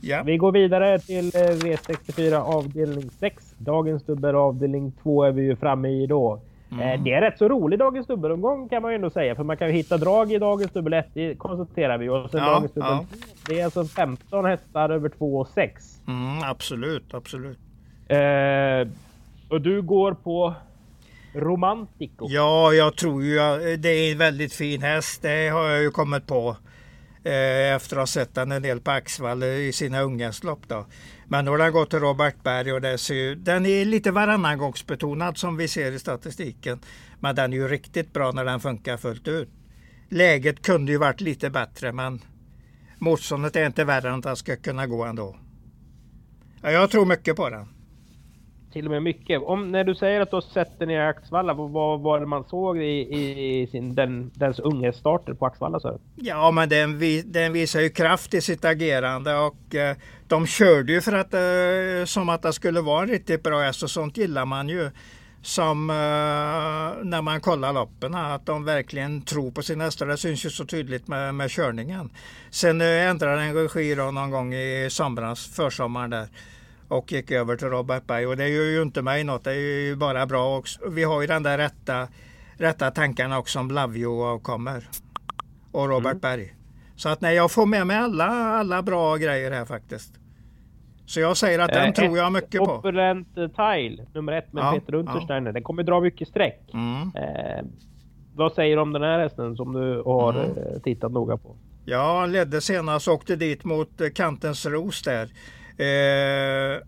Ja. 0.00 0.22
Vi 0.22 0.36
går 0.36 0.52
vidare 0.52 0.98
till 0.98 1.26
eh, 1.26 1.40
V64 1.40 2.34
avdelning 2.34 3.10
6. 3.10 3.54
Dagens 3.58 4.04
dubbel 4.04 4.34
avdelning 4.34 4.92
2 5.02 5.24
är 5.24 5.32
vi 5.32 5.42
ju 5.42 5.56
framme 5.56 5.88
i 5.88 6.06
då. 6.06 6.42
Eh, 6.72 6.80
mm. 6.80 7.04
Det 7.04 7.12
är 7.12 7.20
rätt 7.20 7.38
så 7.38 7.48
rolig 7.48 7.78
dagens 7.78 8.06
dubbelomgång 8.06 8.68
kan 8.68 8.82
man 8.82 8.90
ju 8.90 8.94
ändå 8.94 9.10
säga. 9.10 9.34
För 9.34 9.44
man 9.44 9.56
kan 9.56 9.68
ju 9.68 9.74
hitta 9.74 9.98
drag 9.98 10.32
i 10.32 10.38
dagens 10.38 10.72
dubbel 10.72 10.92
1, 10.92 11.06
det 11.14 11.34
konstaterar 11.34 11.98
vi. 11.98 12.08
Och 12.08 12.30
sen 12.30 12.40
ja, 12.40 12.50
dagens 12.50 12.72
dubbel 12.72 12.90
ja. 12.90 13.04
Det 13.48 13.60
är 13.60 13.64
alltså 13.64 13.84
15 13.84 14.44
hästar 14.44 14.90
över 14.90 15.08
2 15.08 15.36
och 15.36 15.48
6. 15.48 15.84
Mm, 16.08 16.42
absolut, 16.50 17.14
absolut. 17.14 17.58
Eh, 18.08 18.88
och 19.50 19.60
du 19.60 19.82
går 19.82 20.14
på 20.14 20.54
Romantico? 21.34 22.26
Ja, 22.28 22.72
jag 22.72 22.96
tror 22.96 23.22
ju 23.24 23.40
att 23.40 23.82
det 23.82 23.88
är 23.88 24.12
en 24.12 24.18
väldigt 24.18 24.52
fin 24.52 24.82
häst. 24.82 25.22
Det 25.22 25.48
har 25.48 25.68
jag 25.68 25.82
ju 25.82 25.90
kommit 25.90 26.26
på. 26.26 26.56
Eh, 27.24 27.74
efter 27.74 27.96
att 27.96 28.00
ha 28.00 28.06
sett 28.06 28.34
den 28.34 28.52
en 28.52 28.62
del 28.62 28.80
på 28.80 28.90
Axvall 28.90 29.42
i 29.42 29.72
sina 29.72 30.00
unghästlopp. 30.00 30.72
Men 31.28 31.44
nu 31.44 31.50
har 31.50 31.58
den 31.58 31.72
gått 31.72 31.90
till 31.90 31.98
Robert 31.98 32.42
Berg 32.42 32.72
och 32.72 32.80
det 32.80 32.98
ser, 32.98 33.34
den 33.34 33.66
är 33.66 33.84
lite 33.84 34.10
varannangångsbetonad 34.10 35.38
som 35.38 35.56
vi 35.56 35.68
ser 35.68 35.92
i 35.92 35.98
statistiken. 35.98 36.80
Men 37.20 37.34
den 37.34 37.52
är 37.52 37.56
ju 37.56 37.68
riktigt 37.68 38.12
bra 38.12 38.32
när 38.32 38.44
den 38.44 38.60
funkar 38.60 38.96
fullt 38.96 39.28
ut. 39.28 39.48
Läget 40.08 40.62
kunde 40.62 40.92
ju 40.92 40.98
varit 40.98 41.20
lite 41.20 41.50
bättre 41.50 41.92
men 41.92 42.20
motståndet 42.98 43.56
är 43.56 43.66
inte 43.66 43.84
värre 43.84 44.08
än 44.08 44.14
att 44.14 44.22
den 44.22 44.36
ska 44.36 44.56
kunna 44.56 44.86
gå 44.86 45.04
ändå. 45.04 45.36
Ja, 46.62 46.70
jag 46.70 46.90
tror 46.90 47.06
mycket 47.06 47.36
på 47.36 47.50
den 47.50 47.79
till 48.72 48.84
och 48.84 48.90
med 48.90 49.02
mycket. 49.02 49.42
Om, 49.42 49.72
när 49.72 49.84
du 49.84 49.94
säger 49.94 50.20
att 50.20 50.30
du 50.30 50.36
har 50.36 50.40
sett 50.40 50.78
den 50.78 50.90
i 50.90 50.98
Axvalla, 50.98 51.54
vad 51.54 52.00
var 52.00 52.20
det 52.20 52.26
man 52.26 52.44
såg 52.44 52.78
i, 52.78 53.16
i, 53.16 53.66
sin, 53.66 53.94
den, 53.94 54.30
dens 54.34 54.58
unge 54.58 54.92
starter 54.92 55.34
på 55.34 55.46
Axvalla? 55.46 55.80
Så? 55.80 56.00
Ja, 56.16 56.50
men 56.50 56.68
den, 56.68 57.00
den 57.24 57.52
visar 57.52 57.80
ju 57.80 57.88
kraft 57.88 58.34
i 58.34 58.40
sitt 58.40 58.64
agerande 58.64 59.34
och 59.34 59.74
eh, 59.74 59.96
de 60.28 60.46
körde 60.46 60.92
ju 60.92 61.00
för 61.00 61.12
att 61.12 61.34
eh, 61.34 62.04
som 62.06 62.28
att 62.28 62.42
det 62.42 62.52
skulle 62.52 62.80
vara 62.80 63.02
en 63.02 63.08
riktigt 63.08 63.42
bra 63.42 63.60
häst 63.60 63.82
och 63.82 63.90
sånt 63.90 64.16
gillar 64.16 64.44
man 64.44 64.68
ju. 64.68 64.90
Som 65.42 65.90
eh, 65.90 65.96
när 67.04 67.22
man 67.22 67.40
kollar 67.40 67.72
loppen, 67.72 68.14
att 68.14 68.46
de 68.46 68.64
verkligen 68.64 69.22
tror 69.22 69.50
på 69.50 69.62
sina 69.62 69.84
hästar. 69.84 70.06
Det 70.06 70.16
syns 70.16 70.44
ju 70.44 70.50
så 70.50 70.64
tydligt 70.64 71.08
med, 71.08 71.34
med 71.34 71.50
körningen. 71.50 72.10
Sen 72.50 72.80
eh, 72.80 73.08
ändrade 73.08 73.42
den 73.42 73.54
regi 73.54 73.94
då 73.94 74.10
någon 74.10 74.30
gång 74.30 74.54
i 74.54 74.88
somras, 74.90 75.46
försommaren 75.46 76.10
där 76.10 76.28
och 76.90 77.12
gick 77.12 77.30
över 77.30 77.56
till 77.56 77.68
Robert 77.68 78.06
Berg. 78.06 78.26
Och 78.26 78.36
det 78.36 78.48
gör 78.48 78.64
ju 78.64 78.82
inte 78.82 79.02
mig 79.02 79.24
något. 79.24 79.44
Det 79.44 79.52
är 79.52 79.86
ju 79.86 79.96
bara 79.96 80.26
bra. 80.26 80.56
Och 80.56 80.66
vi 80.90 81.04
har 81.04 81.20
ju 81.20 81.26
den 81.26 81.42
där 81.42 81.58
rätta, 81.58 82.08
rätta 82.58 82.90
tankarna 82.90 83.38
också 83.38 83.58
om 83.58 83.70
Lavio 83.70 84.38
kommer. 84.38 84.88
Och 85.72 85.88
Robert 85.88 86.10
mm. 86.10 86.18
Berg. 86.18 86.54
Så 86.96 87.08
att 87.08 87.20
nej, 87.20 87.36
jag 87.36 87.50
får 87.50 87.66
med 87.66 87.86
mig 87.86 87.96
alla, 87.96 88.26
alla 88.28 88.82
bra 88.82 89.16
grejer 89.16 89.50
här 89.50 89.64
faktiskt. 89.64 90.14
Så 91.06 91.20
jag 91.20 91.36
säger 91.36 91.58
att 91.58 91.72
den 91.72 91.86
eh, 91.86 91.92
tror 91.92 92.18
jag 92.18 92.32
mycket 92.32 92.60
på. 92.60 92.72
Opulent 92.72 93.34
Tile, 93.34 94.06
nummer 94.14 94.32
ett 94.32 94.52
med 94.52 94.64
ja, 94.64 94.72
Peter 94.72 94.94
Untersteiner. 94.94 95.48
Ja. 95.48 95.52
Den 95.52 95.62
kommer 95.62 95.82
dra 95.82 96.00
mycket 96.00 96.28
streck. 96.28 96.70
Mm. 96.74 97.02
Eh, 97.02 97.64
vad 98.34 98.52
säger 98.52 98.76
du 98.76 98.82
om 98.82 98.92
den 98.92 99.02
här 99.02 99.18
hästen 99.18 99.56
som 99.56 99.72
du 99.72 100.02
har 100.02 100.32
mm. 100.32 100.56
Eh, 100.56 100.80
tittat 100.82 101.12
noga 101.12 101.36
på? 101.36 101.56
Ja, 101.84 102.20
han 102.20 102.32
ledde 102.32 102.60
senast 102.60 103.08
och 103.08 103.14
åkte 103.14 103.36
dit 103.36 103.64
mot 103.64 104.00
eh, 104.00 104.08
Kantens 104.08 104.66
Ros 104.66 105.02
där. 105.02 105.30
Eh, 105.80 106.80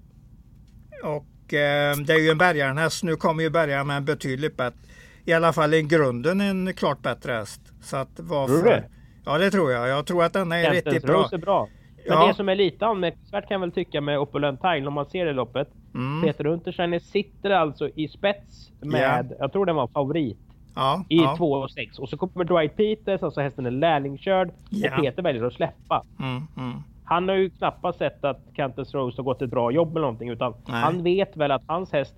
och 1.02 1.54
eh, 1.54 1.96
det 1.96 2.12
är 2.12 2.20
ju 2.20 2.30
en 2.30 2.38
bärgarnhäst. 2.38 3.02
Nu 3.04 3.16
kommer 3.16 3.42
ju 3.42 3.50
bärgaren 3.50 3.86
med 3.86 3.96
en 3.96 4.04
betydligt 4.04 4.56
bättre, 4.56 4.78
i 5.24 5.32
alla 5.32 5.52
fall 5.52 5.74
i 5.74 5.82
grunden 5.82 6.40
en 6.40 6.74
klart 6.74 7.02
bättre 7.02 7.32
häst. 7.32 7.60
Så 7.82 7.96
att 7.96 8.10
varför? 8.16 8.54
Tror 8.54 8.64
du 8.64 8.70
det? 8.70 8.84
Ja 9.24 9.38
det 9.38 9.50
tror 9.50 9.72
jag. 9.72 9.88
Jag 9.88 10.06
tror 10.06 10.24
att 10.24 10.32
den 10.32 10.52
är 10.52 10.62
Kentens 10.62 10.84
riktigt 10.84 11.06
bra. 11.06 11.28
Är 11.32 11.38
bra. 11.38 11.68
Men 12.08 12.18
ja. 12.18 12.26
det 12.26 12.34
som 12.34 12.48
är 12.48 12.54
lite 12.54 12.86
anmärkningsvärt 12.86 13.48
kan 13.48 13.54
jag 13.54 13.60
väl 13.60 13.72
tycka 13.72 14.00
med 14.00 14.18
Opulent 14.18 14.60
Tile 14.60 14.86
om 14.86 14.94
man 14.94 15.06
ser 15.06 15.26
det 15.26 15.32
loppet. 15.32 15.68
Mm. 15.94 16.22
Peter 16.22 16.46
Untersteiner 16.46 16.98
sitter 16.98 17.50
alltså 17.50 17.88
i 17.88 18.08
spets 18.08 18.70
med, 18.80 19.00
yeah. 19.00 19.26
jag 19.38 19.52
tror 19.52 19.66
den 19.66 19.76
var 19.76 19.86
favorit. 19.88 20.38
Ja, 20.74 21.04
I 21.08 21.16
ja. 21.16 21.36
2 21.36 21.52
och 21.52 21.70
6. 21.70 21.98
Och 21.98 22.08
så 22.08 22.16
kommer 22.16 22.44
Dwight 22.44 22.76
Peters, 22.76 23.22
alltså 23.22 23.40
hästen 23.40 23.66
är 23.66 23.70
lärlingskörd. 23.70 24.50
Yeah. 24.70 24.98
Och 24.98 25.04
Peter 25.04 25.22
väljer 25.22 25.44
att 25.44 25.52
släppa. 25.52 26.04
Mm, 26.18 26.42
mm 26.56 26.82
han 27.04 27.28
har 27.28 27.36
ju 27.36 27.50
knappast 27.50 27.98
sett 27.98 28.24
att 28.24 28.40
Cantus 28.54 28.94
Rose 28.94 29.18
har 29.18 29.24
gått 29.24 29.42
ett 29.42 29.50
bra 29.50 29.70
jobb 29.70 29.90
eller 29.90 30.00
någonting 30.00 30.28
utan 30.28 30.54
Nej. 30.66 30.80
han 30.82 31.02
vet 31.02 31.36
väl 31.36 31.50
att 31.50 31.62
hans 31.66 31.92
häst 31.92 32.14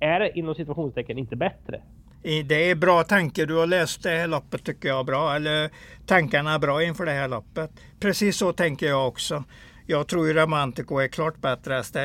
är 0.00 0.38
inom 0.38 0.54
situationstecken 0.54 1.18
inte 1.18 1.36
bättre. 1.36 1.82
Det 2.22 2.70
är 2.70 2.74
bra 2.74 3.04
tanke. 3.04 3.46
Du 3.46 3.56
har 3.56 3.66
läst 3.66 4.02
det 4.02 4.10
här 4.10 4.26
loppet 4.26 4.64
tycker 4.64 4.88
jag 4.88 5.06
bra. 5.06 5.34
Eller 5.34 5.70
tankarna 6.06 6.54
är 6.54 6.58
bra 6.58 6.82
inför 6.82 7.06
det 7.06 7.12
här 7.12 7.28
loppet. 7.28 7.70
Precis 8.00 8.36
så 8.36 8.52
tänker 8.52 8.86
jag 8.86 9.08
också. 9.08 9.44
Jag 9.86 10.06
tror 10.06 10.26
ju 10.26 10.32
Romantico 10.32 10.98
är 10.98 11.08
klart 11.08 11.40
bättre 11.40 11.74
häst. 11.74 11.96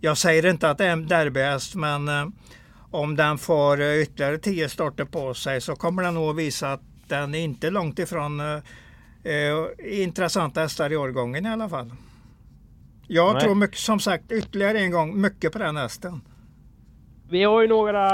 Jag 0.00 0.16
säger 0.16 0.46
inte 0.46 0.70
att 0.70 0.78
det 0.78 0.86
är 0.86 0.92
en 0.92 1.06
derbyhäst 1.06 1.74
men 1.74 2.08
eh, 2.08 2.26
om 2.90 3.16
den 3.16 3.38
får 3.38 3.82
ytterligare 3.82 4.38
tio 4.38 4.68
starter 4.68 5.04
på 5.04 5.34
sig 5.34 5.60
så 5.60 5.76
kommer 5.76 6.02
den 6.02 6.14
nog 6.14 6.36
visa 6.36 6.72
att 6.72 6.80
den 7.08 7.34
är 7.34 7.38
inte 7.38 7.70
långt 7.70 7.98
ifrån 7.98 8.40
eh, 9.24 9.32
eh, 9.32 10.02
intressanta 10.02 10.60
hästar 10.60 10.92
i 10.92 10.96
årgången 10.96 11.46
i 11.46 11.48
alla 11.48 11.68
fall. 11.68 11.90
Jag 13.06 13.32
Nej. 13.32 13.42
tror 13.42 13.54
mycket, 13.54 13.78
som 13.78 14.00
sagt 14.00 14.32
ytterligare 14.32 14.78
en 14.78 14.90
gång 14.90 15.20
mycket 15.20 15.52
på 15.52 15.58
den 15.58 15.76
hästen. 15.76 16.20
Vi 17.30 17.44
har 17.44 17.62
ju 17.62 17.68
några 17.68 18.06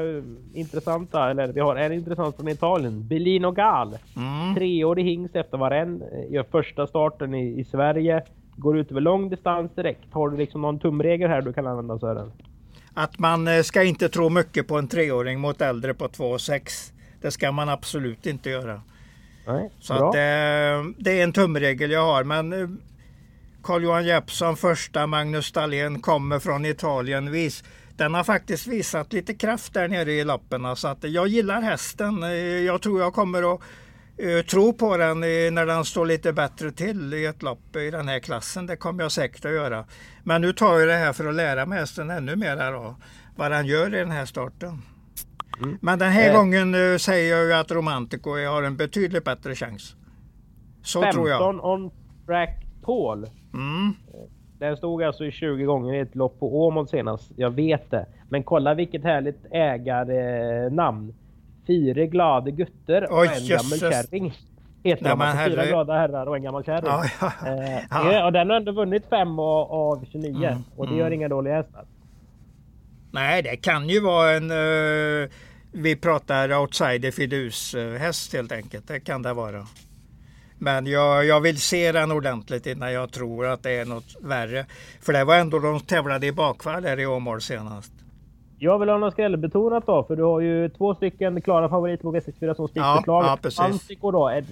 eh, 0.00 0.22
intressanta, 0.54 1.30
eller 1.30 1.52
vi 1.52 1.60
har 1.60 1.76
en 1.76 1.92
intressant 1.92 2.36
från 2.36 2.48
Italien. 2.48 3.08
Bellino 3.08 3.50
Gal. 3.50 3.98
Mm. 4.16 4.54
Treårig 4.54 5.04
hingst 5.04 5.36
efter 5.36 5.58
varen. 5.58 6.02
Gör 6.30 6.44
första 6.50 6.86
starten 6.86 7.34
i, 7.34 7.60
i 7.60 7.64
Sverige. 7.64 8.22
Går 8.56 8.78
ut 8.78 8.90
över 8.90 9.00
lång 9.00 9.30
distans 9.30 9.74
direkt. 9.74 10.12
Har 10.12 10.28
du 10.28 10.36
liksom 10.36 10.62
någon 10.62 10.78
tumregel 10.78 11.30
här 11.30 11.42
du 11.42 11.52
kan 11.52 11.66
använda 11.66 11.98
Sören? 11.98 12.32
Att 12.94 13.18
man 13.18 13.48
eh, 13.48 13.62
ska 13.62 13.82
inte 13.82 14.08
tro 14.08 14.28
mycket 14.28 14.68
på 14.68 14.78
en 14.78 14.88
treåring 14.88 15.40
mot 15.40 15.60
äldre 15.60 15.94
på 15.94 16.08
2,6. 16.08 16.92
Det 17.20 17.30
ska 17.30 17.52
man 17.52 17.68
absolut 17.68 18.26
inte 18.26 18.50
göra. 18.50 18.80
Nej, 19.46 19.70
Så 19.80 19.94
att, 19.94 20.14
eh, 20.14 20.90
det 20.98 21.20
är 21.20 21.24
en 21.24 21.32
tumregel 21.32 21.90
jag 21.90 22.04
har. 22.04 22.24
Men 22.24 22.52
eh, 22.52 22.68
Carl-Johan 23.62 24.04
Jeppsson 24.04 24.56
första, 24.56 25.06
Magnus 25.06 25.52
Dahlén 25.52 26.00
kommer 26.00 26.38
från 26.38 26.64
Italien. 26.66 27.30
Vis, 27.32 27.64
den 27.96 28.14
har 28.14 28.24
faktiskt 28.24 28.66
visat 28.66 29.12
lite 29.12 29.34
kraft 29.34 29.74
där 29.74 29.88
nere 29.88 30.12
i 30.12 30.24
lappen. 30.24 30.76
Så 30.76 30.88
att 30.88 31.04
jag 31.04 31.28
gillar 31.28 31.62
hästen. 31.62 32.22
Eh, 32.22 32.30
Jag 32.64 32.82
tror 32.82 33.00
jag 33.00 33.14
kommer 33.14 33.54
att 33.54 33.60
eh, 34.18 34.40
tro 34.46 34.72
på 34.72 34.96
den 34.96 35.20
när 35.20 35.66
den 35.66 35.84
står 35.84 36.06
lite 36.06 36.32
bättre 36.32 36.70
till 36.72 37.14
i 37.14 37.26
ett 37.26 37.42
lopp 37.42 37.76
i 37.76 37.90
den 37.90 38.08
här 38.08 38.18
klassen. 38.20 38.66
Det 38.66 38.76
kommer 38.76 39.02
jag 39.02 39.12
säkert 39.12 39.44
att 39.44 39.52
göra. 39.52 39.84
Men 40.22 40.40
nu 40.40 40.52
tar 40.52 40.78
jag 40.78 40.88
det 40.88 40.94
här 40.94 41.12
för 41.12 41.26
att 41.26 41.34
lära 41.34 41.66
mig 41.66 41.78
hästen 41.78 42.10
ännu 42.10 42.36
mer 42.36 42.72
då, 42.72 42.96
vad 43.36 43.50
den 43.50 43.66
gör 43.66 43.94
i 43.94 43.98
den 43.98 44.10
här 44.10 44.26
starten. 44.26 44.82
Mm. 45.62 45.78
Men 45.82 45.98
den 45.98 46.10
här 46.12 46.30
Eh. 46.30 46.36
gången 46.36 46.74
eh, 46.74 46.96
säger 46.98 47.36
jag 47.36 47.44
ju 47.46 47.52
att 47.54 47.70
Romantico 47.70 48.30
har 48.30 48.62
en 48.62 48.76
betydligt 48.76 49.24
bättre 49.24 49.54
chans. 49.54 49.96
Så 50.82 51.00
15 51.02 51.12
tror 51.14 51.28
jag. 51.28 51.64
on 51.64 51.90
track 52.26 52.66
Paul. 52.82 53.26
Mm. 53.54 53.94
Den 54.58 54.76
stod 54.76 55.02
alltså 55.02 55.24
i 55.24 55.30
20 55.30 55.64
gånger 55.64 55.94
i 55.94 55.98
ett 56.00 56.14
lopp 56.14 56.40
på 56.40 56.66
Åmål 56.66 56.88
senast. 56.88 57.32
Jag 57.36 57.50
vet 57.50 57.90
det. 57.90 58.06
Men 58.28 58.42
kolla 58.42 58.74
vilket 58.74 59.02
härligt 59.04 59.44
ägarnamn. 59.50 61.14
Fyra 61.66 62.04
glada 62.06 62.50
gutter 62.50 63.12
och 63.12 63.18
Oj, 63.18 63.28
en 63.36 63.48
gammal 63.48 63.78
kärring. 63.78 64.32
Heter 64.84 65.02
Nej, 65.16 65.26
alltså. 65.28 65.50
Fyra 65.50 65.66
glada 65.66 65.92
herrar 65.94 66.26
och 66.26 66.36
en 66.36 66.42
gammal 66.42 66.64
kärring. 66.64 66.84
Ja, 66.86 67.04
ja. 67.20 67.32
Eh, 67.46 67.80
Ja. 67.90 68.26
och 68.26 68.32
den 68.32 68.50
har 68.50 68.56
ändå 68.56 68.72
vunnit 68.72 69.06
fem 69.10 69.38
av, 69.38 69.72
av 69.72 70.04
29 70.12 70.46
Mm, 70.48 70.62
och 70.76 70.86
det 70.86 70.92
mm. 70.92 70.98
gör 70.98 71.10
inga 71.10 71.28
dåliga 71.28 71.54
hästar. 71.54 71.84
Nej, 73.14 73.42
det 73.42 73.56
kan 73.56 73.88
ju 73.88 74.00
vara 74.00 74.30
en... 74.30 74.50
eh, 74.50 75.28
vi 75.72 75.96
pratar 75.96 76.60
outsider 76.60 77.10
fidus 77.10 77.74
eh, 77.74 77.92
häst 77.92 78.32
helt 78.32 78.52
enkelt. 78.52 78.88
Det 78.88 79.00
kan 79.00 79.22
det 79.22 79.32
vara. 79.32 79.66
Men 80.58 80.86
jag, 80.86 81.24
jag 81.26 81.40
vill 81.40 81.60
se 81.60 81.92
den 81.92 82.12
ordentligt 82.12 82.66
innan 82.66 82.92
jag 82.92 83.12
tror 83.12 83.46
att 83.46 83.62
det 83.62 83.70
är 83.70 83.84
något 83.84 84.16
värre. 84.20 84.66
För 85.02 85.12
det 85.12 85.24
var 85.24 85.36
ändå 85.36 85.58
de 85.58 85.80
tävlade 85.80 86.26
i 86.26 86.32
bakvall 86.32 86.84
här 86.84 87.00
i 87.00 87.06
Åmål 87.06 87.40
senast. 87.40 87.92
Jag 88.58 88.78
vill 88.78 88.88
ha 88.88 88.98
något 88.98 89.12
skrällbetonat 89.12 89.86
då, 89.86 90.04
för 90.04 90.16
du 90.16 90.22
har 90.22 90.40
ju 90.40 90.68
två 90.68 90.94
stycken 90.94 91.40
klara 91.42 91.68
favoriter 91.68 92.02
på 92.02 92.12
V64 92.14 92.54
som 92.54 92.68
Ja, 92.74 92.94
spikförslag. 92.94 93.24
ja, 93.24 93.38
precis. 93.42 93.60
Antico 93.60 94.10
då, 94.10 94.28
är, 94.28 94.44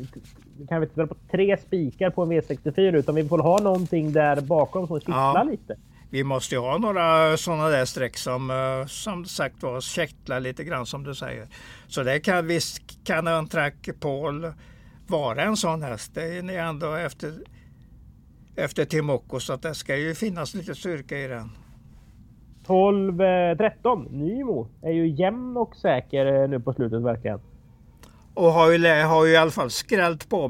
vi 0.59 0.67
kan 0.67 0.81
vi 0.81 0.87
inte 0.87 1.07
på 1.07 1.17
tre 1.31 1.57
spikar 1.67 2.11
på 2.11 2.23
en 2.23 2.33
V64 2.33 2.97
utan 2.97 3.15
vi 3.15 3.29
får 3.29 3.39
ha 3.39 3.59
någonting 3.59 4.13
där 4.13 4.41
bakom 4.41 4.87
som 4.87 5.01
kittlar 5.01 5.35
Ja. 5.37 5.43
lite. 5.51 5.77
Vi 6.13 6.25
måste 6.25 6.55
ju 6.55 6.61
ha 6.61 6.79
några 6.79 7.37
sådana 7.37 7.69
där 7.69 7.85
streck 7.85 8.17
som 8.17 8.51
eh, 8.51 8.87
som 8.87 9.25
sagt 9.25 9.63
var 9.63 9.81
käktlar 9.81 10.41
lite 10.41 10.65
grann 10.65 10.87
som 10.87 11.05
du 11.05 11.15
säger. 11.15 11.49
Så 11.89 12.03
det 12.03 12.21
kan 12.21 12.47
visst 12.47 12.83
kan 13.05 13.27
en 13.27 13.49
track 13.49 13.89
Paul 14.01 14.53
vara 15.07 15.43
en 15.43 15.57
sån 15.57 15.83
häst. 15.83 16.15
Det 16.15 16.39
är 16.39 16.43
ni 16.43 16.55
ändå 16.55 16.95
efter 16.95 17.33
efter 18.57 18.85
Timoko 18.85 19.41
så 19.41 19.53
att 19.53 19.63
det 19.63 19.75
ska 19.75 19.97
ju 19.97 20.15
finnas 20.15 20.55
lite 20.55 20.75
styrka 20.75 21.19
i 21.19 21.27
den. 21.27 21.51
12, 22.67 23.21
eh, 23.21 23.57
13, 23.57 24.05
Nymo 24.11 24.69
är 24.83 24.93
ju 24.93 25.09
jämn 25.09 25.57
och 25.57 25.77
säker 25.77 26.43
eh, 26.43 26.49
nu 26.49 26.61
på 26.61 26.73
slutet 26.73 27.03
verkligen. 27.03 27.41
Och 28.35 28.53
har 28.53 28.73
ju, 28.73 29.03
har 29.03 29.27
ju 29.27 29.33
i 29.33 29.37
alla 29.37 29.51
fall 29.51 29.71
skrällt 29.71 30.29
på. 30.29 30.49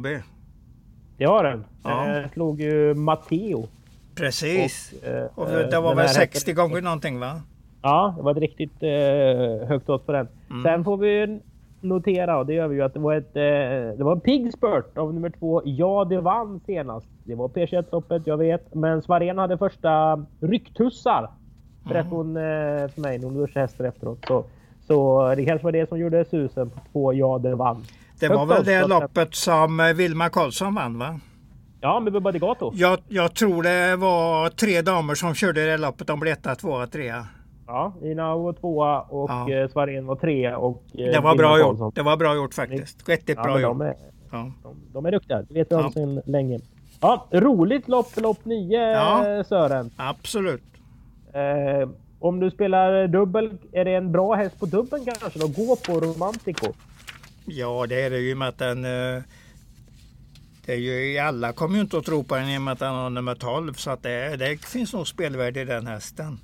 Det 1.19 1.25
har 1.25 1.45
den. 1.45 1.65
Ja. 1.83 2.19
Eh, 2.19 2.31
slog 2.31 2.61
ju 2.61 2.95
Matteo. 2.95 3.69
Precis. 4.15 4.95
Och, 5.03 5.09
eh, 5.09 5.25
Och, 5.35 5.71
det 5.71 5.81
var 5.81 5.95
väl 5.95 6.07
här 6.07 6.13
60 6.15 6.37
hästen- 6.37 6.55
gånger 6.55 6.81
någonting 6.83 7.21
va? 7.21 7.41
Ja, 7.83 8.15
det 8.17 8.23
var 8.23 8.31
ett 8.33 8.39
riktigt 8.39 8.83
eh, 8.83 9.69
högt 9.69 9.89
odds 9.89 10.05
på 10.07 10.13
den. 10.13 10.29
Mm. 10.51 10.63
Sen 10.63 10.85
får 10.85 10.97
vi 10.97 11.41
notera, 11.81 12.39
och 12.39 12.47
det 12.47 12.55
gör 12.55 12.69
vi 12.69 12.77
ju, 12.77 12.83
att 12.83 12.95
det 12.95 13.01
var, 13.01 13.15
ett, 13.15 13.37
eh, 13.37 13.43
det 13.99 14.05
var 14.05 14.13
en 14.13 14.21
pigg 14.21 14.53
spurt 14.53 14.99
av 14.99 15.15
nummer 15.15 15.31
två. 15.31 15.63
Ja, 15.65 16.05
det 16.05 16.21
vann 16.21 16.61
senast. 16.67 17.07
Det 17.25 17.35
var 17.35 17.49
P21-loppet, 17.49 18.23
jag 18.27 18.37
vet. 18.37 18.75
Men 18.75 19.03
Svarén 19.03 19.39
hade 19.39 19.59
första 19.59 20.25
rycktussar. 20.41 21.31
Berättade 21.85 22.15
hon 22.17 22.37
eh, 22.37 22.43
för 22.89 23.01
mig 23.01 23.19
när 23.19 23.25
hon 23.25 23.35
duschade 23.37 23.61
hästen 23.61 23.87
efteråt. 23.87 24.25
Så, 24.29 24.45
så 24.87 25.29
det 25.37 25.45
kanske 25.45 25.65
var 25.65 25.73
det 25.73 25.89
som 25.89 25.99
gjorde 25.99 26.25
susen 26.25 26.71
på 26.71 26.81
två 26.93 27.13
Ja, 27.13 27.39
det 27.39 27.55
vann. 27.55 27.85
Det 28.21 28.29
var 28.29 28.47
Högt 28.47 28.59
väl 28.59 28.65
det 28.65 28.87
loppet 28.87 29.35
som 29.35 29.81
eh, 29.81 29.93
Vilma 29.95 30.29
Karlsson 30.29 30.75
vann 30.75 30.99
va? 30.99 31.21
Ja, 31.83 32.01
med 32.01 32.13
Bubba 32.13 32.33
Degato. 32.33 32.73
Jag, 32.75 32.99
jag 33.09 33.35
tror 33.35 33.63
det 33.63 33.97
var 33.97 34.49
tre 34.49 34.83
damer 34.83 35.15
som 35.15 35.35
körde 35.35 35.67
det 35.67 35.77
loppet. 35.77 36.07
De 36.07 36.21
blev 36.21 36.33
etta, 36.33 36.55
tvåa, 36.55 36.87
trea. 36.87 37.27
Ja, 37.67 37.95
Ina 38.03 38.37
var 38.37 38.53
tvåa 38.53 39.01
och 39.01 39.31
Ja. 39.31 39.51
eh, 39.53 39.69
Svarén 39.69 40.07
var 40.07 40.17
trea 40.17 40.57
och 40.59 40.83
eh, 40.99 41.13
Det 41.13 41.21
var 41.21 41.37
bra 41.37 41.59
gjort. 41.59 41.95
Det 41.95 42.03
var 42.03 42.17
bra 42.17 42.35
gjort 42.35 42.55
faktiskt. 42.55 43.09
Riktigt 43.09 43.37
Ja, 43.37 43.43
bra 43.43 43.61
gjort. 43.61 43.71
de 43.71 43.81
är, 43.81 43.95
Ja. 44.33 44.53
De, 44.63 44.77
de 44.93 45.07
är 45.07 45.11
duktiga, 45.13 45.43
det 45.43 45.55
vet 45.55 45.71
vi 45.73 45.75
om 45.77 45.83
Ja. 45.83 45.91
sedan 45.93 46.23
länge. 46.27 46.59
Ja, 47.01 47.27
roligt 47.31 47.89
lopp, 47.89 48.17
lopp 48.21 48.45
9 48.45 48.81
Ja. 48.93 49.45
Sören. 49.49 49.91
Absolut. 49.97 50.63
Eh, 51.35 51.89
om 52.21 52.41
du 52.41 52.51
spelar 52.51 53.07
dubbel, 53.09 53.51
är 53.73 53.85
det 53.85 53.95
en 53.95 54.13
bra 54.13 54.35
häst 54.35 54.61
på 54.61 54.67
dubbeln 54.67 55.05
kanske 55.05 55.39
då? 55.39 55.47
Gå 55.47 55.77
på 55.77 55.93
Romantico. 56.07 56.67
Ja, 57.45 57.87
det 57.89 58.01
är 58.03 58.11
det 58.11 58.19
ju 58.19 58.35
med 58.35 58.49
att 58.49 58.59
den... 58.59 58.85
eh, 58.85 59.23
Det 60.67 60.73
är 60.73 60.77
ju, 60.77 61.19
alla 61.19 61.53
kommer 61.53 61.75
ju 61.75 61.81
inte 61.81 61.99
att 61.99 62.05
tro 62.05 62.25
på 62.25 62.35
den 62.37 62.49
i 62.49 62.59
och 62.59 62.63
med 62.63 62.73
att 62.73 62.79
den 62.79 62.95
har 62.95 63.11
nummer 63.11 63.35
12. 63.35 63.75
Så 63.75 63.91
att 63.91 64.03
det, 64.03 64.37
det 64.37 64.65
finns 64.65 64.93
nog 64.93 65.09
spelvärde 65.09 65.61
i 65.61 65.65
den 65.65 65.87
hästen. 65.87 66.41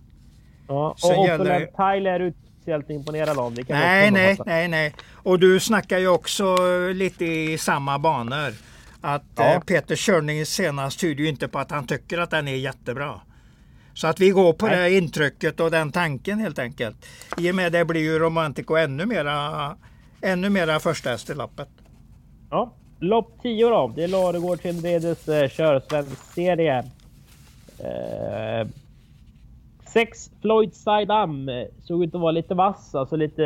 Ja, 0.69 0.91
och 0.91 1.01
Sen 1.01 1.23
gäller 1.23 1.67
Tile 1.67 2.11
är 2.11 2.19
du 2.19 2.33
speciellt 2.61 2.91
imponerad 2.91 3.39
av. 3.39 3.57
Nej, 3.69 4.11
nej, 4.11 4.39
nej, 4.47 4.69
nej. 4.69 4.95
Och 5.13 5.39
du 5.39 5.61
snackar 5.61 5.99
ju 5.99 6.09
också 6.09 6.57
lite 6.95 7.25
i 7.25 7.59
samma 7.59 7.99
banor. 7.99 8.53
Att 9.01 9.25
Ja. 9.37 9.55
eh, 9.55 9.61
Peter 9.61 9.97
Körning 9.97 10.47
senast 10.47 11.01
tyder 11.01 11.23
ju 11.23 11.29
inte 11.29 11.49
på 11.49 11.59
att 11.59 11.71
han 11.71 11.87
tycker 11.87 12.19
att 12.19 12.31
den 12.31 12.49
är 12.49 12.57
jättebra. 12.57 13.21
Så 13.95 14.07
att 14.07 14.21
vi 14.21 14.31
går 14.31 14.53
på 14.53 14.67
Nej. 14.67 14.77
det 14.91 14.97
intrycket 14.99 15.61
och 15.61 15.71
den 15.71 15.93
tanken 15.93 16.39
helt 16.39 16.59
enkelt. 16.59 17.07
I 17.37 17.51
och 17.51 17.55
med 17.55 17.73
det 17.73 17.85
blir 17.85 18.01
ju 18.01 18.19
Romantico 18.19 18.75
ännu 18.75 19.07
mera, 19.07 19.77
ännu 20.21 20.51
mera 20.51 20.81
första 20.81 21.11
häst 21.11 21.31
i 21.31 21.35
loppet. 21.35 21.69
Ja, 22.51 22.75
lopp 23.01 23.31
10 23.43 23.69
då. 23.69 23.93
Det 23.97 24.05
är 24.05 24.09
Ladugård 24.09 24.61
Tindredes 24.61 25.29
eh, 25.29 25.49
körsvensk 25.49 26.23
serie. 26.35 26.79
Eh, 27.79 28.69
sex 29.87 30.31
Floyd 30.41 30.75
Saidam 30.75 31.49
eh, 31.49 31.65
såg 31.83 32.05
ut 32.05 32.15
att 32.15 32.21
vara 32.21 32.33
lite 32.33 32.55
vass, 32.55 32.95
alltså 32.95 33.17
lite 33.17 33.45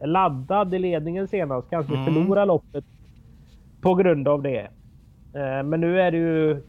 eh, 0.00 0.08
laddad 0.08 0.74
i 0.74 0.78
ledningen 0.78 1.28
senast. 1.28 1.70
Kanske 1.70 1.92
Mm. 1.94 2.04
förlorar 2.04 2.46
loppet 2.46 2.84
på 3.80 3.94
grund 3.94 4.28
av 4.28 4.42
det. 4.42 4.60
Eh, 5.34 5.62
men 5.64 5.80
nu 5.80 6.00
är 6.00 6.10
det 6.10 6.16
ju 6.18 6.62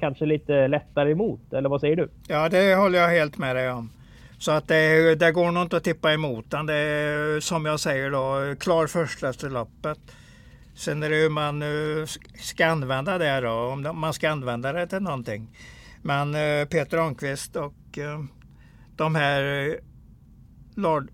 kanske 0.00 0.26
lite 0.26 0.68
lättare 0.68 1.10
emot, 1.10 1.52
eller 1.52 1.68
vad 1.68 1.80
säger 1.80 1.96
du? 1.96 2.08
Ja, 2.28 2.48
det 2.48 2.74
håller 2.74 2.98
jag 2.98 3.08
helt 3.08 3.38
med 3.38 3.56
dig 3.56 3.70
om. 3.70 3.90
Så 4.38 4.52
att 4.52 4.68
det, 4.68 5.14
det 5.14 5.32
går 5.32 5.50
nog 5.50 5.62
inte 5.62 5.76
att 5.76 5.84
tippa 5.84 6.12
emot 6.12 6.50
den. 6.50 6.66
Det 6.66 6.74
är 6.74 7.40
som 7.40 7.66
jag 7.66 7.80
säger 7.80 8.10
då, 8.10 8.54
klar 8.60 8.86
första 8.86 9.28
efter 9.28 9.48
loppet. 9.50 9.98
Sen 10.80 11.02
är 11.02 11.10
det 11.10 11.16
hur 11.16 11.30
man 11.30 11.62
eh, 11.62 12.06
ska 12.40 12.66
använda 12.66 13.18
det 13.18 13.40
då, 13.40 13.50
om 13.50 13.98
man 14.00 14.14
ska 14.14 14.30
använda 14.30 14.72
det 14.72 14.86
till 14.86 15.00
någonting. 15.00 15.56
Men 16.02 16.34
eh, 16.34 16.68
Peter 16.68 16.98
Ahnqvist 16.98 17.56
och 17.56 17.98
eh, 17.98 18.24
de 18.96 19.14
här 19.14 19.76
Lard, 20.76 21.08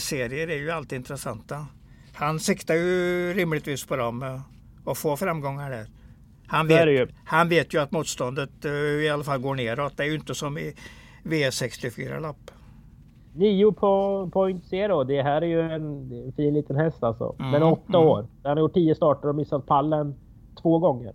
serier 0.00 0.48
är 0.48 0.56
ju 0.56 0.70
alltid 0.70 0.96
intressanta. 0.96 1.66
Han 2.14 2.40
siktar 2.40 2.74
ju 2.74 3.34
rimligtvis 3.34 3.84
på 3.86 3.96
dem 3.96 4.42
och 4.84 4.98
får 4.98 5.16
framgångar 5.16 5.70
där. 5.70 5.86
Han 6.46 6.66
vet, 6.66 7.10
han 7.24 7.48
vet 7.48 7.74
ju 7.74 7.80
att 7.80 7.92
motståndet 7.92 8.64
i 9.04 9.08
alla 9.08 9.24
fall 9.24 9.38
går 9.38 9.54
neråt. 9.54 9.96
Det 9.96 10.02
är 10.02 10.06
ju 10.06 10.14
inte 10.14 10.34
som 10.34 10.58
i 10.58 10.74
V64-lopp. 11.22 12.50
9 13.32 13.72
på 13.72 14.30
point 14.32 14.64
zero. 14.64 15.04
Det 15.04 15.22
här 15.22 15.42
är 15.42 15.46
ju 15.46 15.60
en, 15.60 16.12
en 16.26 16.32
fin 16.36 16.54
liten 16.54 16.76
häst 16.76 17.02
alltså. 17.02 17.34
Mm, 17.38 17.52
Den 17.52 17.62
är 17.62 17.72
åtta 17.72 17.98
mm. 17.98 18.08
år. 18.08 18.26
Den 18.42 18.50
har 18.50 18.58
gjort 18.58 18.74
10 18.74 18.94
starter 18.94 19.28
och 19.28 19.34
missat 19.34 19.66
pallen 19.66 20.14
två 20.62 20.78
gånger. 20.78 21.12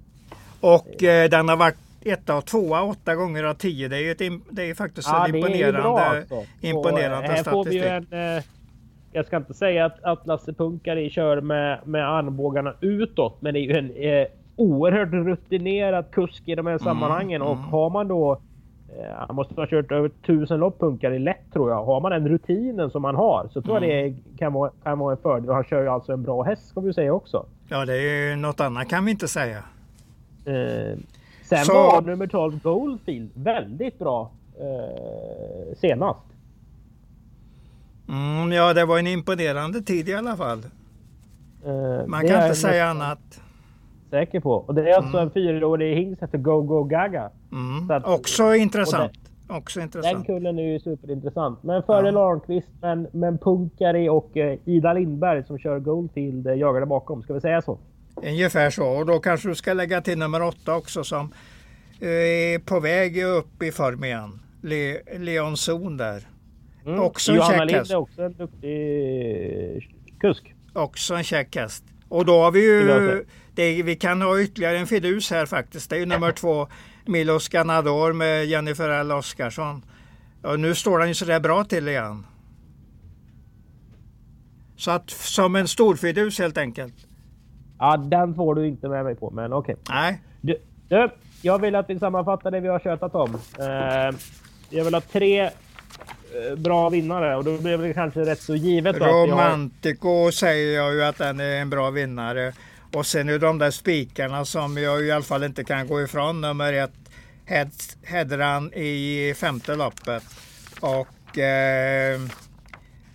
Och 0.61 1.03
eh, 1.03 1.29
den 1.29 1.49
har 1.49 1.57
varit 1.57 1.77
etta 2.01 2.37
och 2.37 2.45
tvåa 2.45 2.83
åtta 2.83 3.15
gånger 3.15 3.43
av 3.43 3.53
tio. 3.53 3.87
Det 3.87 3.95
är 3.95 4.01
ju 4.01 4.11
ett, 4.11 4.41
det 4.49 4.61
är 4.61 4.65
ju 4.65 4.75
faktiskt 4.75 5.09
en 5.09 5.15
är 5.15 5.27
ju 5.27 5.37
imponerande, 5.37 5.81
bra 5.81 5.99
alltså. 5.99 6.43
imponerande 6.61 7.17
och, 7.17 7.23
eh, 7.23 7.29
Här 7.29 7.43
får 7.43 7.65
vi 7.65 7.75
ju 7.75 7.81
statistik. 7.81 8.13
en, 8.13 8.37
eh, 8.37 8.43
jag 9.11 9.25
ska 9.25 9.37
inte 9.37 9.53
säga 9.53 9.85
att, 9.85 10.03
att 10.03 10.27
Lasse 10.27 10.53
Punkari 10.53 11.09
kör 11.09 11.41
med, 11.41 11.79
med 11.85 12.09
armbågarna 12.09 12.73
utåt, 12.81 13.41
men 13.41 13.53
det 13.53 13.59
är 13.59 13.61
ju 13.61 13.77
en 13.77 13.91
eh, 13.91 14.27
oerhört 14.55 15.13
rutinerad 15.13 16.11
kusk 16.11 16.43
i 16.45 16.55
de 16.55 16.65
här 16.65 16.73
mm, 16.73 16.83
sammanhangen. 16.83 17.41
Mm, 17.41 17.51
och 17.51 17.57
har 17.57 17.89
man 17.89 18.07
då 18.07 18.41
han 19.17 19.35
måste 19.35 19.53
ha 19.55 19.67
kört 19.67 19.91
över 19.91 20.09
tusen 20.09 20.59
lopp 20.59 20.79
Punkari 20.79 21.19
lätt 21.19 21.53
tror 21.53 21.69
jag. 21.69 21.85
Har 21.85 22.01
man 22.01 22.11
den 22.11 22.27
rutinen 22.27 22.89
som 22.89 23.01
man 23.01 23.15
har 23.15 23.49
så 23.53 23.61
tror 23.61 23.77
mm. 23.77 23.89
jag 23.89 24.13
det 24.13 24.37
kan 24.37 24.53
vara, 24.53 24.71
kan 24.83 24.99
vara 24.99 25.15
en 25.15 25.21
fördel. 25.21 25.49
Han 25.49 25.63
kör 25.63 25.81
ju 25.81 25.87
alltså 25.87 26.13
en 26.13 26.23
bra 26.23 26.43
häst 26.43 26.67
ska 26.67 26.79
vi 26.79 26.93
säga 26.93 27.13
också. 27.13 27.45
Ja, 27.69 27.85
det 27.85 27.93
är 27.93 28.29
ju 28.29 28.35
något 28.35 28.59
annat 28.59 28.89
kan 28.89 29.05
vi 29.05 29.11
inte 29.11 29.27
säga. 29.27 29.57
Eh, 30.45 30.97
sen 31.43 31.65
så... 31.65 31.73
var 31.73 32.01
nummer 32.01 32.27
12 32.27 32.61
Goldfield 32.63 33.29
väldigt 33.33 33.99
bra 33.99 34.31
eh, 34.59 35.77
senast. 35.77 36.25
Mm, 38.09 38.51
ja, 38.51 38.73
det 38.73 38.85
var 38.85 38.99
en 38.99 39.07
imponerande 39.07 39.81
tid 39.81 40.09
i 40.09 40.13
alla 40.13 40.35
fall. 40.35 40.59
Eh, 41.65 42.07
Man 42.07 42.27
kan 42.27 42.43
inte 42.43 42.55
säga 42.55 42.85
annat. 42.85 43.41
Säker 44.09 44.39
på. 44.39 44.51
Och 44.51 44.75
det 44.75 44.89
är 44.89 44.95
alltså 44.95 45.17
mm. 45.17 45.27
en 45.27 45.31
fyraårig 45.31 45.95
hingst 45.95 46.23
efter 46.23 46.37
Go 46.37 46.61
Go 46.61 46.83
Gaga. 46.83 47.29
Mm. 47.55 47.91
Att, 47.91 48.05
Också 48.05 48.55
intressant. 48.55 49.13
Den, 49.47 49.57
Också 49.57 49.81
intressant. 49.81 50.15
Den 50.15 50.25
kullen 50.25 50.59
är 50.59 50.63
ju 50.63 50.79
superintressant. 50.79 51.63
Men 51.63 51.83
före 51.83 52.05
ja. 52.05 52.11
Lahnqvist, 52.11 52.67
men, 52.81 53.07
men 53.11 53.37
Punkari 53.37 54.09
och 54.09 54.37
eh, 54.37 54.59
Ida 54.65 54.93
Lindberg 54.93 55.43
som 55.43 55.59
kör 55.59 55.79
Goldfield 55.79 56.47
eh, 56.47 56.53
jagade 56.53 56.85
bakom. 56.85 57.23
Ska 57.23 57.33
vi 57.33 57.41
säga 57.41 57.61
så? 57.61 57.79
Ungefär 58.15 58.69
så. 58.69 58.85
Och 58.85 59.05
då 59.05 59.19
kanske 59.19 59.47
du 59.49 59.55
ska 59.55 59.73
lägga 59.73 60.01
till 60.01 60.17
nummer 60.17 60.41
åtta 60.41 60.75
också 60.75 61.03
som 61.03 61.33
eh, 61.99 62.09
är 62.09 62.59
på 62.59 62.79
väg 62.79 63.23
upp 63.23 63.63
i 63.63 63.71
form 63.71 64.03
igen. 64.03 64.39
Le, 64.61 64.97
Leon 65.17 65.57
Zon 65.57 65.97
där. 65.97 66.27
Mm. 66.85 66.99
Också 66.99 67.31
en 67.31 67.37
Johanna 67.37 67.63
Lind 67.63 67.91
är 67.91 67.95
också 67.95 68.21
en 68.21 68.33
duktig 68.33 69.95
kusk. 70.19 70.53
Också 70.73 71.13
en 71.13 71.23
käck 71.23 71.55
häst. 71.55 71.83
Och 72.09 72.25
då 72.25 72.41
har 72.41 72.51
vi 72.51 72.65
ju, 72.65 73.25
det, 73.55 73.83
vi 73.83 73.95
kan 73.95 74.21
ha 74.21 74.41
ytterligare 74.41 74.77
en 74.77 74.87
fidus 74.87 75.31
här 75.31 75.45
faktiskt. 75.45 75.89
Det 75.89 75.95
är 75.95 75.99
ju 75.99 76.05
nummer 76.05 76.31
två, 76.41 76.67
Milos 77.07 77.49
Ganador 77.49 78.13
med 78.13 78.45
Jennifer 78.45 78.89
L 78.89 79.11
Oskarsson. 79.11 79.85
Och 80.43 80.59
nu 80.59 80.75
står 80.75 80.99
den 80.99 81.07
ju 81.07 81.13
sådär 81.13 81.39
bra 81.39 81.63
till 81.63 81.87
igen. 81.87 82.25
Så 84.77 84.91
att 84.91 85.09
som 85.09 85.55
en 85.55 85.67
storfidus 85.67 86.39
helt 86.39 86.57
enkelt. 86.57 86.95
Ja, 87.79 87.97
den 87.97 88.35
får 88.35 88.55
du 88.55 88.67
inte 88.67 88.87
med 88.89 89.03
mig 89.03 89.15
på, 89.15 89.31
men 89.31 89.53
okej. 89.53 89.75
Okay. 89.75 89.95
Nej. 89.95 90.21
Du, 90.41 90.57
du, 90.89 91.09
jag 91.41 91.61
vill 91.61 91.75
att 91.75 91.89
vi 91.89 91.99
sammanfattar 91.99 92.51
det 92.51 92.59
vi 92.59 92.67
har 92.67 92.79
tjötat 92.79 93.15
om. 93.15 93.35
Uh, 93.35 94.19
jag 94.69 94.83
vill 94.83 94.93
ha 94.93 95.01
tre 95.01 95.51
Eh, 96.35 96.55
bra 96.55 96.89
vinnare 96.89 97.35
och 97.35 97.43
då 97.43 97.57
blir 97.57 97.77
det 97.77 97.93
kanske 97.93 98.19
rätt 98.19 98.41
så 98.41 98.55
givet. 98.55 98.95
Romantico 98.95 100.07
har... 100.07 100.31
säger 100.31 100.75
jag 100.75 100.93
ju 100.93 101.03
att 101.03 101.17
den 101.17 101.39
är 101.39 101.61
en 101.61 101.69
bra 101.69 101.89
vinnare. 101.89 102.53
Och 102.95 103.05
sen 103.05 103.29
är 103.29 103.39
de 103.39 103.57
där 103.57 103.71
spikarna 103.71 104.45
som 104.45 104.77
jag 104.77 105.03
i 105.03 105.11
alla 105.11 105.23
fall 105.23 105.43
inte 105.43 105.63
kan 105.63 105.87
gå 105.87 106.01
ifrån. 106.01 106.41
Nummer 106.41 106.73
ett 107.45 107.97
Hedran 108.03 108.73
i 108.73 109.33
femte 109.37 109.75
loppet. 109.75 110.23
Och 110.79 111.37
eh, 111.37 112.21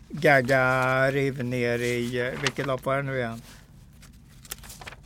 Gaga 0.09 1.11
ner 1.43 1.79
i, 1.79 2.21
eh, 2.21 2.41
vilket 2.41 2.67
lopp 2.67 2.85
var 2.85 2.97
det 2.97 3.03
nu 3.03 3.19
igen? 3.19 3.43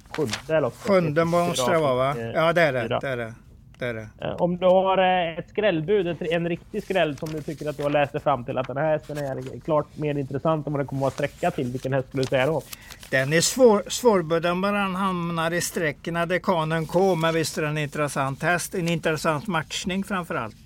Sjunde 0.08 0.60
loppet. 0.60 0.80
Sjunde 0.80 1.24
måste 1.24 1.70
det 1.70 1.78
vara 1.78 1.94
va? 1.94 2.16
Ja 2.34 2.52
det 2.52 2.62
är 2.62 2.72
det. 2.72 2.88
det, 2.88 3.08
är 3.08 3.16
det 3.16 3.34
det 3.78 3.86
är 3.86 3.94
det. 3.94 4.08
Eh, 4.20 4.34
om 4.36 4.56
du 4.56 4.66
har 4.66 4.98
eh, 4.98 5.38
ett 5.38 5.48
skrällbud, 5.48 6.16
en 6.20 6.48
riktig 6.48 6.82
skräll 6.82 7.16
som 7.16 7.32
du 7.32 7.42
tycker 7.42 7.68
att 7.68 7.76
du 7.76 7.82
har 7.82 7.90
läst 7.90 8.12
dig 8.12 8.20
fram 8.20 8.44
till 8.44 8.58
att 8.58 8.66
den 8.66 8.76
här 8.76 8.92
hästen 8.92 9.18
är 9.18 9.60
klart 9.60 9.86
mer 9.96 10.18
intressant 10.18 10.66
än 10.66 10.72
vad 10.72 10.82
det 10.82 10.86
kommer 10.86 11.06
att 11.06 11.12
sträcka 11.12 11.50
till. 11.50 11.66
Vilken 11.66 11.92
häst 11.92 12.08
skulle 12.08 12.22
du 12.22 12.26
säga 12.26 12.46
då? 12.46 12.62
Den 13.10 13.32
är 13.32 13.40
svår, 13.40 13.82
svårbedömbar. 13.88 14.72
Han 14.72 14.94
hamnar 14.94 15.50
i 15.50 15.60
strecken 15.60 16.14
när 16.14 16.26
dekanen 16.26 16.86
K. 16.86 17.14
Men 17.14 17.34
visst 17.34 17.58
är 17.58 17.62
den 17.62 17.70
en 17.70 17.78
intressant 17.78 18.42
häst. 18.42 18.74
En 18.74 18.88
intressant 18.88 19.46
matchning 19.46 20.04
framför 20.04 20.34
allt. 20.34 20.56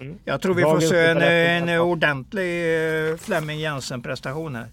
Mm. 0.00 0.18
Jag 0.24 0.40
tror 0.40 0.54
vi 0.54 0.62
får 0.62 0.80
se 0.80 1.06
en, 1.06 1.22
en 1.68 1.80
ordentlig 1.80 2.64
uh, 2.64 3.16
Flemming 3.16 3.58
Jensen 3.58 4.02
prestation 4.02 4.54
här. 4.54 4.68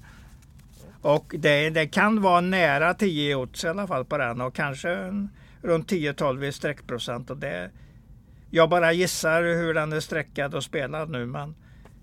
Och 1.01 1.35
det, 1.37 1.69
det, 1.69 1.87
kan 1.87 2.21
vara 2.21 2.41
nära 2.41 2.93
10 2.93 3.35
odds 3.35 3.63
i 3.63 3.67
alla 3.67 3.87
fall 3.87 4.05
på 4.05 4.17
den 4.17 4.41
och 4.41 4.55
kanske 4.55 4.89
en 4.89 5.29
runt 5.61 5.91
10-12 5.91 6.43
i 6.43 6.51
sträckprocent. 6.51 7.29
Och 7.29 7.37
det, 7.37 7.69
jag 8.49 8.69
bara 8.69 8.93
gissar 8.93 9.43
hur 9.43 9.73
den 9.73 9.93
är 9.93 9.99
sträckad 9.99 10.55
och 10.55 10.63
spelad 10.63 11.09
nu 11.09 11.25
men 11.25 11.55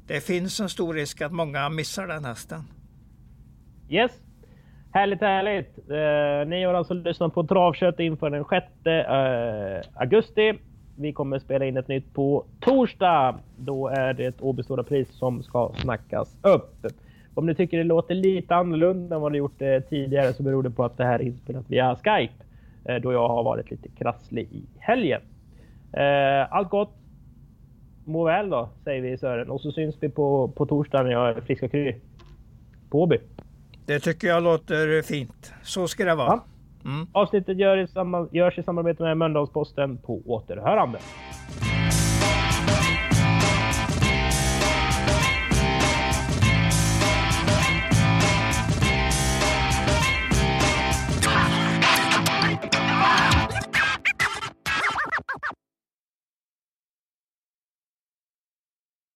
det 0.07 0.21
finns 0.21 0.61
en 0.61 0.69
stor 0.69 0.95
risk 0.95 1.21
att 1.21 1.33
många 1.33 1.69
missar 1.69 2.07
den 2.07 2.25
hästen. 2.25 2.63
Yes, 3.89 4.13
Härligt, 4.93 5.21
härligt. 5.21 5.79
Eh, 5.79 6.49
ni 6.49 6.65
har 6.65 6.75
alltså 6.75 6.95
lyssnat 6.95 7.35
på 7.35 7.47
Travkött 7.47 8.01
inför 8.01 8.31
den 8.31 8.45
6 8.45 8.67
eh, 8.87 10.01
augusti. 10.01 10.59
Vi 10.97 11.13
kommer 11.13 11.39
spela 11.39 11.65
in 11.65 11.77
ett 11.77 11.89
nytt 11.89 12.15
på 12.15 12.45
torsdag. 12.61 13.39
Då 13.57 13.89
är 13.89 14.15
det 14.15 14.25
ett 14.25 14.43
Åby 14.43 14.63
Stora 14.63 14.83
Pris 14.83 15.09
som 15.13 15.43
ska 15.43 15.73
snackas 15.77 16.37
upp. 16.43 16.87
Om 17.35 17.47
ni 17.47 17.55
tycker 17.55 17.79
det 17.79 17.85
låter 17.85 18.15
lite 18.15 18.55
annorlunda 18.55 19.17
än 19.17 19.23
vad 19.23 19.33
det 19.33 19.39
gjort 19.39 19.63
eh, 19.63 19.81
tidigare 19.81 20.33
så 20.33 20.43
beror 20.43 20.63
det 20.63 20.71
på 20.71 20.85
att 20.85 20.97
det 20.97 21.05
här 21.05 21.19
är 21.19 21.23
inspelat 21.23 21.65
via 21.69 21.97
Skype. 21.97 22.35
Eh, 22.85 22.97
då 22.97 23.13
jag 23.13 23.29
har 23.29 23.43
varit 23.43 23.71
lite 23.71 23.89
krasslig 23.89 24.49
i 24.53 24.65
helgen. 24.79 25.21
Eh, 25.93 26.53
allt 26.53 26.71
gott! 26.71 26.95
Må 28.05 28.25
väl 28.25 28.51
då, 28.51 28.69
säger 28.85 29.03
vi 29.03 29.19
Sören. 29.19 29.51
Och 29.51 29.61
så 29.61 29.73
syns 29.73 29.97
vi 30.01 30.09
på, 30.09 30.49
på 30.49 30.67
torsdag 30.67 31.03
när 31.03 31.11
jag 31.11 31.29
är 31.29 31.41
frisk 31.41 31.63
och 31.63 31.71
kry. 31.71 31.95
På 32.91 33.03
Åby. 33.03 33.19
Det 33.87 34.01
tycker 34.01 34.29
jag 34.29 34.43
låter 34.43 35.03
fint. 35.03 35.53
Så 35.63 35.89
ska 35.89 36.05
det 36.05 36.15
vara. 36.15 36.41
Mm. 36.85 37.07
Avsnittet 37.13 37.59
görs 37.59 38.59
i, 38.59 38.63
samarbete 38.63 39.03
med 39.03 39.17
Mölndalsposten 39.17 39.99
på 39.99 40.21
återhörande. 40.27 40.99